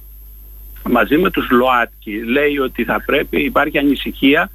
μαζί 0.90 1.16
με 1.16 1.30
τους 1.30 1.50
ΛΟΑΤΚΙ. 1.50 2.22
Λέει 2.24 2.58
ότι 2.58 2.84
θα 2.84 3.02
πρέπει, 3.06 3.42
υπάρχει 3.44 3.78
ανησυχία 3.78 4.50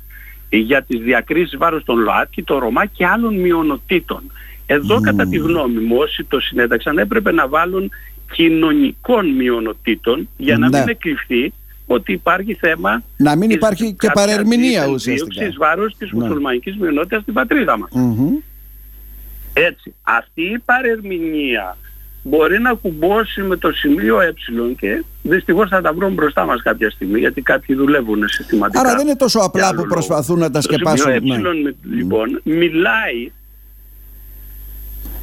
για 0.49 0.83
τις 0.83 0.99
διακρίσεις 0.99 1.57
βάρος 1.57 1.83
των 1.83 1.97
ΛΟΑΤΚΙ, 1.99 2.43
των 2.43 2.57
Ρωμά 2.59 2.85
και 2.85 3.05
άλλων 3.05 3.35
μειονοτήτων. 3.35 4.31
Εδώ 4.65 4.99
κατά 5.01 5.27
τη 5.27 5.37
γνώμη 5.37 5.79
μου 5.79 5.95
όσοι 5.97 6.23
το 6.23 6.39
συνέταξαν 6.39 6.97
έπρεπε 6.97 7.31
να 7.31 7.47
βάλουν 7.47 7.91
κοινωνικών 8.33 9.29
μειονοτήτων 9.29 10.29
για 10.37 10.57
να 10.57 10.69
Ναι. 10.69 10.79
μην 10.79 10.89
εκλειφθεί 10.89 11.53
ότι 11.85 12.11
υπάρχει 12.11 12.53
θέμα 12.53 13.03
Να 13.17 13.35
μην 13.35 13.47
της 13.47 13.57
υπάρχει 13.57 13.93
και 13.93 14.07
κάποιας 14.07 14.25
παρερμηνία 14.25 14.79
δίθεν 14.79 14.93
ουσιαστικά. 14.93 15.33
δίωξης 15.39 15.57
βάρος 15.57 15.95
της 15.97 16.11
Ναι. 16.11 16.19
μουσουλμανικής 16.23 16.77
μειονότητας 16.77 17.21
στην 17.21 17.33
πατρίδα 17.33 17.77
μας. 17.77 17.89
Μμμ. 17.93 18.29
Έτσι, 19.53 19.93
αυτή 20.01 20.41
η 20.41 20.59
παρερμηνία 20.65 21.77
μπορεί 22.23 22.59
να 22.59 22.73
κουμπώσει 22.73 23.41
με 23.41 23.55
το 23.57 23.71
σημείο 23.71 24.19
ε 24.21 24.33
και 24.77 25.03
δυστυχώς 25.23 25.69
θα 25.69 25.81
τα 25.81 25.93
βρούμε 25.93 26.13
μπροστά 26.13 26.45
μας 26.45 26.61
κάποια 26.61 26.89
στιγμή 26.89 27.19
γιατί 27.19 27.41
κάποιοι 27.41 27.75
δουλεύουν 27.75 28.27
συστηματικά. 28.27 28.79
Άρα 28.79 28.95
δεν 28.95 29.07
είναι 29.07 29.15
τόσο 29.15 29.39
Για 29.39 29.47
απλά 29.47 29.65
άλλο 29.67 29.75
που 29.75 29.81
λόγο. 29.81 29.93
προσπαθούν 29.93 30.39
να 30.39 30.51
τα 30.51 30.59
Το 30.59 30.61
σκεπάσουν. 30.61 31.11
σημείο 31.13 31.53
Ναι. 31.53 31.69
ε, 31.69 31.75
λοιπόν, 31.95 32.41
μιλάει 32.43 33.31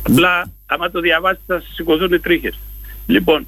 απλά 0.02 0.52
άμα 0.66 0.90
το 0.90 1.00
διαβάσετε 1.00 1.42
θα 1.46 1.60
σας 1.60 1.74
σηκωθούν 1.74 2.12
οι 2.12 2.18
τρίχες. 2.18 2.58
Λοιπόν, 3.06 3.46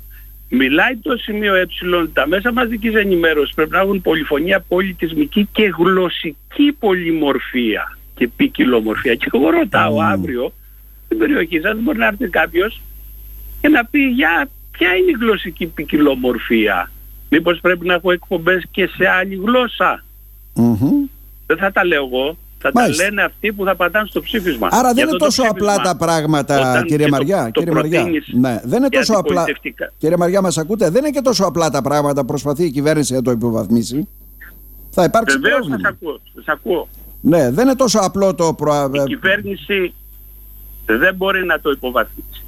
μιλάει 0.49 0.97
το 0.97 1.17
σημείο 1.17 1.55
ε 1.55 1.67
τα 2.13 2.27
μέσα 2.29 2.53
μαζικής 2.53 2.95
ενημέρωσης 2.95 3.55
πρέπει 3.55 3.71
να 3.71 3.81
έχουν 3.81 4.01
πολυφωνία 4.03 4.65
πολιτισμική 4.69 5.49
και 5.53 5.73
γλωσσική 5.79 6.77
πολυμορφία 6.79 7.99
και 8.15 8.29
ποικιλομορφία. 8.29 9.15
Και 9.15 9.27
εγώ 9.33 9.51
ρωτάω 9.51 9.93
Μμμ. 9.93 10.01
αύριο 10.01 10.53
στην 11.05 11.19
περιοχή 11.19 11.61
σας 11.61 11.79
μπορεί 11.81 11.99
να 11.99 12.07
έρθει 12.07 12.29
κάποιος 12.29 12.81
και 13.61 13.69
να 13.69 13.85
πει 13.85 13.99
για 14.01 14.49
ποια 14.71 14.95
είναι 14.97 15.11
η 15.11 15.17
γλωσσική 15.21 15.67
ποικιλομορφία; 15.67 16.91
Μήπως 17.31 17.59
πρέπει 17.61 17.87
να 17.87 17.95
έχω 17.95 18.11
εκπομπές 18.13 18.65
και 18.71 18.87
σε 18.87 19.09
άλλη 19.09 19.35
γλώσσα; 19.35 20.05
Μμμ. 20.55 20.91
Δεν 21.47 21.57
θα 21.57 21.73
τα 21.73 21.85
λέω 21.85 22.05
εγώ. 22.05 22.37
Θα 22.61 22.71
Μάλιστα. 22.75 23.03
τα 23.03 23.09
λένε 23.09 23.23
αυτοί 23.23 23.53
που 23.53 23.65
θα 23.65 23.77
πατάνε 23.77 24.07
στο 24.09 24.21
ψήφισμα. 24.21 24.69
Άρα 24.71 24.81
Για 24.81 24.93
δεν 24.93 24.97
είναι 25.03 25.05
αυτό 25.05 25.19
το 25.19 25.25
τόσο 25.25 25.43
ψήφισμα, 25.43 25.73
απλά 25.73 25.85
τα 25.91 25.97
πράγματα, 25.97 26.59
όταν 26.59 26.85
κύριε 26.85 26.97
και 26.97 27.11
το- 27.11 27.17
Μαριά. 27.17 27.51
το 27.53 27.61
κύριε 27.61 27.75
Μαριά. 27.75 28.01
προτείνεις 28.01 28.27
Ναι, 28.33 28.61
δεν 28.65 28.79
είναι 28.79 28.87
για 28.91 28.99
τόσο 28.99 29.13
απλά. 29.13 29.41
αντιπολιτευτικά. 29.41 29.93
Κύριε 29.99 30.17
Μαριά, 30.17 30.41
μας 30.43 30.59
ακούτε, 30.59 30.91
δεν 30.91 31.05
είναι 31.05 31.11
και 31.11 31.21
τόσο 31.21 31.45
απλά 31.45 31.71
τα 31.71 31.83
πράγματα. 31.83 32.25
Προσπαθεί 32.25 32.65
η 32.65 32.71
κυβέρνηση 32.71 33.13
να 33.15 33.23
το 33.23 33.31
υποβαθμίσει. 33.31 34.09
Θα 34.91 35.05
υπάρξει 35.05 35.39
Βεβαίως 35.39 35.57
σας 35.59 35.67
πρόβλημα. 35.67 35.89
ακούω. 35.89 36.21
Σας 36.35 36.45
ακούω. 36.47 36.89
Ναι, 37.21 37.51
δεν 37.51 37.65
είναι 37.67 37.77
τόσο 37.77 37.99
απλό 38.03 38.35
το 38.35 38.55
προ... 38.55 38.91
Η 38.93 39.03
κυβέρνηση 39.05 39.95
δεν 40.87 41.15
μπορεί 41.15 41.45
να 41.45 41.61
το 41.61 41.71
υποβαθμίσει. 41.71 42.43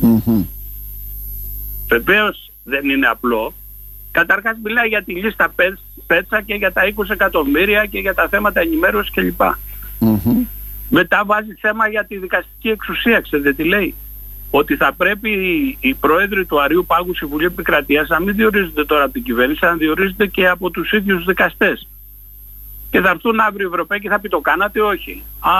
Μμμ. 0.00 0.44
Βεβαίως 1.88 2.50
δεν 2.64 2.88
είναι 2.88 3.06
απλό. 3.06 3.52
Καταρχάς 4.10 4.56
μιλάει 4.62 4.88
για 4.88 5.02
τη 5.02 5.12
λίστα 5.14 5.48
Πέτ- 5.54 5.78
Πέτσα 6.06 6.42
και 6.42 6.54
για 6.54 6.72
τα 6.72 6.86
20 6.86 7.10
εκατομμύρια 7.10 7.86
και 7.86 7.98
για 7.98 8.14
τα 8.14 8.28
θέματα 8.28 8.60
ενημέρωσης 8.60 9.12
κλπ. 9.14 9.40
Μμμ. 9.98 10.44
Μετά 10.88 11.22
βάζει 11.24 11.54
θέμα 11.60 11.88
για 11.88 12.04
τη 12.04 12.18
δικαστική 12.18 12.68
εξουσία, 12.68 13.20
ξέρετε 13.20 13.52
τι 13.52 13.64
λέει. 13.64 13.94
ότι 14.52 14.76
θα 14.76 14.92
πρέπει 14.92 15.30
οι 15.80 15.94
πρόεδροι 15.94 16.44
του 16.46 16.62
Αρίου 16.62 16.84
Πάγου 16.86 17.14
Συμβουλίου 17.14 17.46
Επικρατείας 17.46 18.08
να 18.08 18.20
μην 18.20 18.34
διορίζονται 18.34 18.84
τώρα 18.84 19.04
από 19.04 19.12
την 19.12 19.22
κυβέρνηση, 19.22 19.64
να 19.64 19.74
διορίζονται 19.74 20.26
και 20.26 20.48
από 20.48 20.70
τους 20.70 20.92
ίδιους 20.92 21.24
δικαστές. 21.24 21.88
Και 22.90 23.00
θα 23.00 23.10
έρθουν 23.10 23.40
αύριο 23.40 23.66
οι 23.66 23.70
Ευρωπαίοι 23.72 23.98
και 23.98 24.08
θα 24.08 24.20
πει 24.20 24.28
το 24.28 24.40
κάνατε 24.40 24.80
όχι. 24.80 25.22
Α, 25.40 25.52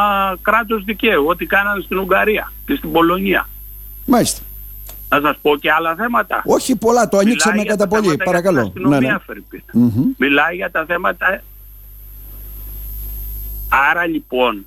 κράτος 0.43 0.85
δικαίου, 0.85 1.27
ό,τι 1.27 1.47
κάνανε 1.47 1.83
στην 1.83 1.99
Ουγγαρία 1.99 2.53
και 2.67 2.75
στην 2.75 2.93
Πολωνία. 2.93 3.49
Μάλιστα. 4.07 4.41
Να 5.09 5.21
σας 5.21 5.39
πω 5.43 5.57
και 5.57 5.73
άλλα 5.73 5.95
θέματα. 5.95 6.43
Όχι 6.47 6.77
πολλά, 6.77 7.09
το 7.09 7.19
ανοίξαμε 7.19 7.63
κατά 7.63 7.89
πολύ. 7.89 8.17
Παρακαλώ. 8.17 8.73
Ναι, 8.75 8.99
ναι. 8.99 9.17
Μιλάει 10.17 10.57
για 10.57 10.71
τα 10.71 10.85
θέματα... 10.85 11.43
Άρα 13.91 14.07
λοιπόν, 14.07 14.67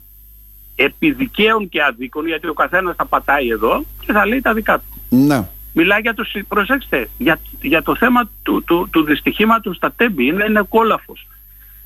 επί 0.76 1.12
δικαίων 1.12 1.69
και 1.69 1.84
αδίκων, 1.84 2.28
γιατί 2.28 2.48
ο 2.48 2.54
καθένας 2.54 2.96
θα 2.96 3.06
πατάει 3.06 3.50
εδώ 3.50 3.84
και 4.06 4.12
θα 4.12 4.26
λέει 4.26 4.41
τα 4.41 4.54
δικά 4.54 4.78
του. 4.78 5.15
Ναι. 5.15 5.48
Μιλάει 5.74 6.00
για 6.02 6.13
το, 6.13 6.26
προσέξτε, 6.48 7.10
για, 7.17 7.39
για 7.62 7.82
το 7.82 7.96
θέμα 7.96 8.30
του, 8.43 8.63
του, 8.63 8.88
του 8.91 9.04
δυστυχήματος 9.04 9.76
στα 9.76 9.93
τέμπη, 9.96 10.26
είναι, 10.26 10.46
είναι 10.50 10.65
κόλαφος. 10.69 11.28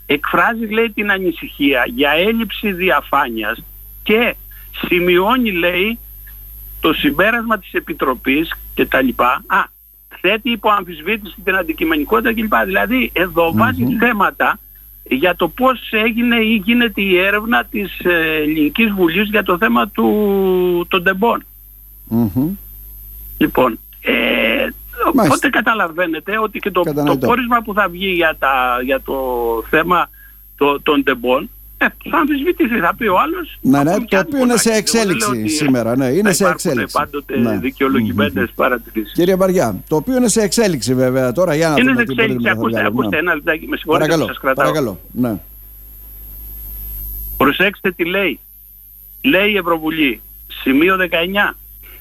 Εκφράζει 0.05 0.65
λέει 0.65 0.91
την 0.91 1.11
ανησυχία 1.11 1.83
για 1.95 2.11
έλλειψη 2.11 2.71
διαφάνειας 2.71 3.63
και 4.03 4.35
σημειώνει 4.71 5.51
λέει 5.51 5.99
το 6.87 6.93
συμπέρασμα 6.93 7.59
της 7.59 7.73
Επιτροπής 7.73 8.53
και 8.73 8.85
τα 8.85 9.01
λοιπά, 9.01 9.43
α, 9.47 9.63
θέτει 10.21 10.51
υπό 10.51 10.69
αμφισβήτηση 10.69 11.35
την 11.43 11.55
αντικειμενικότητα 11.55 12.33
κλπ. 12.33 12.53
Δηλαδή 12.65 13.09
εδώ 13.13 13.51
βάζει 13.53 13.97
θέματα 13.99 14.59
για 15.03 15.35
το 15.35 15.47
πώς 15.47 15.89
έγινε 15.91 16.35
ή 16.35 16.61
γίνεται 16.65 17.01
η 17.01 17.17
έρευνα 17.17 17.65
της 17.65 17.99
ε, 17.99 18.35
Ελληνικής 18.41 18.91
Βουλής 18.91 19.29
για 19.29 19.43
το 19.43 19.57
θέμα 19.57 19.87
του, 19.89 20.85
των 20.87 21.03
τεμπων 21.03 21.43
Λοιπόν, 23.37 23.79
ε, 24.01 24.67
οπότε 25.07 25.49
καταλαβαίνετε 25.49 26.39
ότι 26.39 26.59
και 26.59 26.71
το, 26.71 26.81
το 26.81 27.17
πόρισμα 27.17 27.61
που 27.61 27.73
θα 27.73 27.87
βγει 27.89 28.09
για, 28.09 28.35
τα, 28.39 28.79
για 28.83 29.01
το 29.01 29.15
θέμα 29.69 30.09
το, 30.57 30.81
των 30.81 31.03
τεμπών 31.03 31.49
ε, 31.77 31.85
θα 32.09 32.17
αμφισβητηθεί, 32.17 32.79
θα 32.79 32.95
πει 32.97 33.07
ο 33.07 33.19
άλλος. 33.19 33.57
Ναι, 33.61 33.83
ναι, 33.83 33.95
το 34.05 34.19
οποίο 34.19 34.39
είναι 34.39 34.57
σε 34.57 34.71
εξέλιξη 34.71 35.47
σήμερα. 35.47 35.97
Ναι, 35.97 36.05
είναι 36.05 36.33
σε 36.33 36.47
εξέλιξη. 36.47 36.97
πάντοτε 36.97 37.39
ναι. 37.39 37.57
δικαιολογημένες 37.57 38.51
παρατηρήσεις. 38.55 39.13
Κύριε 39.13 39.35
Μπαριά, 39.35 39.83
το 39.87 39.95
οποίο 39.95 40.15
είναι 40.15 40.27
σε 40.27 40.41
εξέλιξη 40.41 40.93
βέβαια 40.93 41.31
τώρα. 41.31 41.55
Για 41.55 41.69
να 41.69 41.75
είναι 41.79 41.93
σε 41.95 42.01
εξέλιξη. 42.01 42.49
Ακούστε, 42.49 42.85
ακούστε 42.85 43.15
ναι. 43.15 43.17
ένα 43.17 43.35
λεπτάκι, 43.35 43.67
με 43.67 43.77
συγχωρείτε 43.77 44.05
παρακαλώ, 44.05 44.27
σας 44.27 44.39
κρατάω. 44.39 44.65
Παρακαλώ, 44.65 44.99
ναι. 45.11 45.39
Προσέξτε 47.37 47.91
τι 47.91 48.05
λέει. 48.05 48.39
Λέει 49.21 49.51
η 49.51 49.57
Ευρωβουλή, 49.57 50.21
σημείο 50.47 50.97
19. 51.49 51.55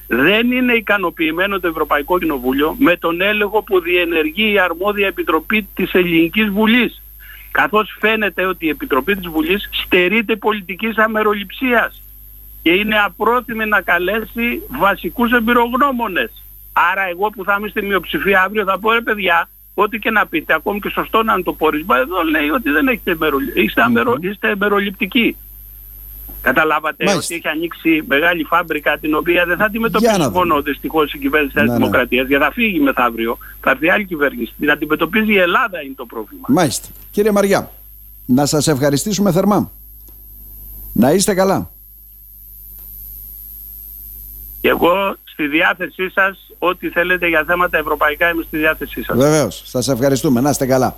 Δεν 0.06 0.52
είναι 0.52 0.72
ικανοποιημένο 0.72 1.60
το 1.60 1.68
Ευρωπαϊκό 1.68 2.18
Κοινοβούλιο 2.18 2.76
με 2.78 2.96
τον 2.96 3.20
έλεγχο 3.20 3.62
που 3.62 3.80
διενεργεί 3.80 4.52
η 4.52 4.58
αρμόδια 4.58 5.06
επιτροπή 5.06 5.68
της 5.74 5.92
Ελληνικής 5.92 6.48
Βουλής 6.48 7.02
καθώς 7.60 7.96
φαίνεται 8.00 8.46
ότι 8.46 8.66
η 8.66 8.68
Επιτροπή 8.68 9.16
της 9.16 9.28
Βουλής 9.28 9.68
στερείται 9.72 10.36
πολιτικής 10.36 10.96
αμεροληψίας 10.98 12.02
και 12.62 12.70
είναι 12.70 12.98
απρόθυμη 12.98 13.66
να 13.66 13.80
καλέσει 13.80 14.62
βασικούς 14.68 15.32
εμπειρογνώμονες. 15.32 16.30
Άρα 16.92 17.02
εγώ 17.08 17.30
που 17.30 17.44
θα 17.44 17.56
είμαι 17.58 17.68
στη 17.68 17.82
μειοψηφία 17.82 18.42
αύριο 18.42 18.64
θα 18.64 18.78
πω 18.78 18.92
ρε 18.92 19.00
παιδιά, 19.00 19.48
ό,τι 19.74 19.98
και 19.98 20.10
να 20.10 20.26
πείτε, 20.26 20.54
ακόμη 20.54 20.80
και 20.80 20.88
σωστό 20.88 21.22
να 21.22 21.32
είναι 21.32 21.42
το 21.42 21.52
πόρισμα, 21.52 21.96
εδώ 21.96 22.22
λέει 22.22 22.48
ότι 22.48 22.70
δεν 22.70 22.88
έχετε 22.88 23.16
είστε, 23.54 23.82
αμερο... 23.82 24.16
είστε 24.20 24.48
εμπεροληπτικοί. 24.48 25.36
Καταλάβατε 26.42 27.04
Μάλιστα. 27.04 27.24
ότι 27.24 27.34
έχει 27.34 27.48
ανοίξει 27.56 28.02
μεγάλη 28.08 28.44
φάμπρικα 28.44 28.98
την 28.98 29.14
οποία 29.14 29.44
δεν 29.44 29.56
θα 29.56 29.64
αντιμετωπίσει 29.64 30.30
μόνο 30.32 30.62
δυστυχώς 30.62 31.12
η 31.12 31.18
κυβέρνηση 31.18 31.54
της 31.54 31.62
ναι, 31.62 31.68
ναι. 31.68 31.76
Δημοκρατίας. 31.76 32.26
Γιατί 32.26 32.44
θα 32.44 32.52
φύγει 32.52 32.80
μεθαύριο. 32.80 33.38
Θα 33.60 33.70
έρθει 33.70 33.90
άλλη 33.90 34.04
κυβέρνηση. 34.04 34.54
Την 34.58 34.70
αντιμετωπίζει 34.70 35.32
η 35.32 35.38
Ελλάδα 35.38 35.82
είναι 35.82 35.94
το 35.96 36.04
πρόβλημα. 36.06 36.46
Μάλιστα. 36.48 36.88
Κύριε 37.10 37.30
Μαριά, 37.30 37.70
να 38.26 38.46
σας 38.46 38.68
ευχαριστήσουμε 38.68 39.32
θερμά. 39.32 39.70
Να 40.92 41.12
είστε 41.12 41.34
καλά. 41.34 41.70
Και 44.60 44.68
εγώ 44.68 45.16
στη 45.24 45.46
διάθεσή 45.46 46.10
σας, 46.10 46.38
ό,τι 46.58 46.88
θέλετε 46.88 47.28
για 47.28 47.44
θέματα 47.46 47.78
ευρωπαϊκά 47.78 48.30
είμαι 48.30 48.42
στη 48.42 48.56
διάθεσή 48.56 49.02
σας. 49.02 49.16
Βεβαίως. 49.16 49.62
Σας 49.66 49.88
ευχαριστούμε. 49.88 50.40
Να 50.40 50.50
είστε 50.50 50.66
καλά. 50.66 50.94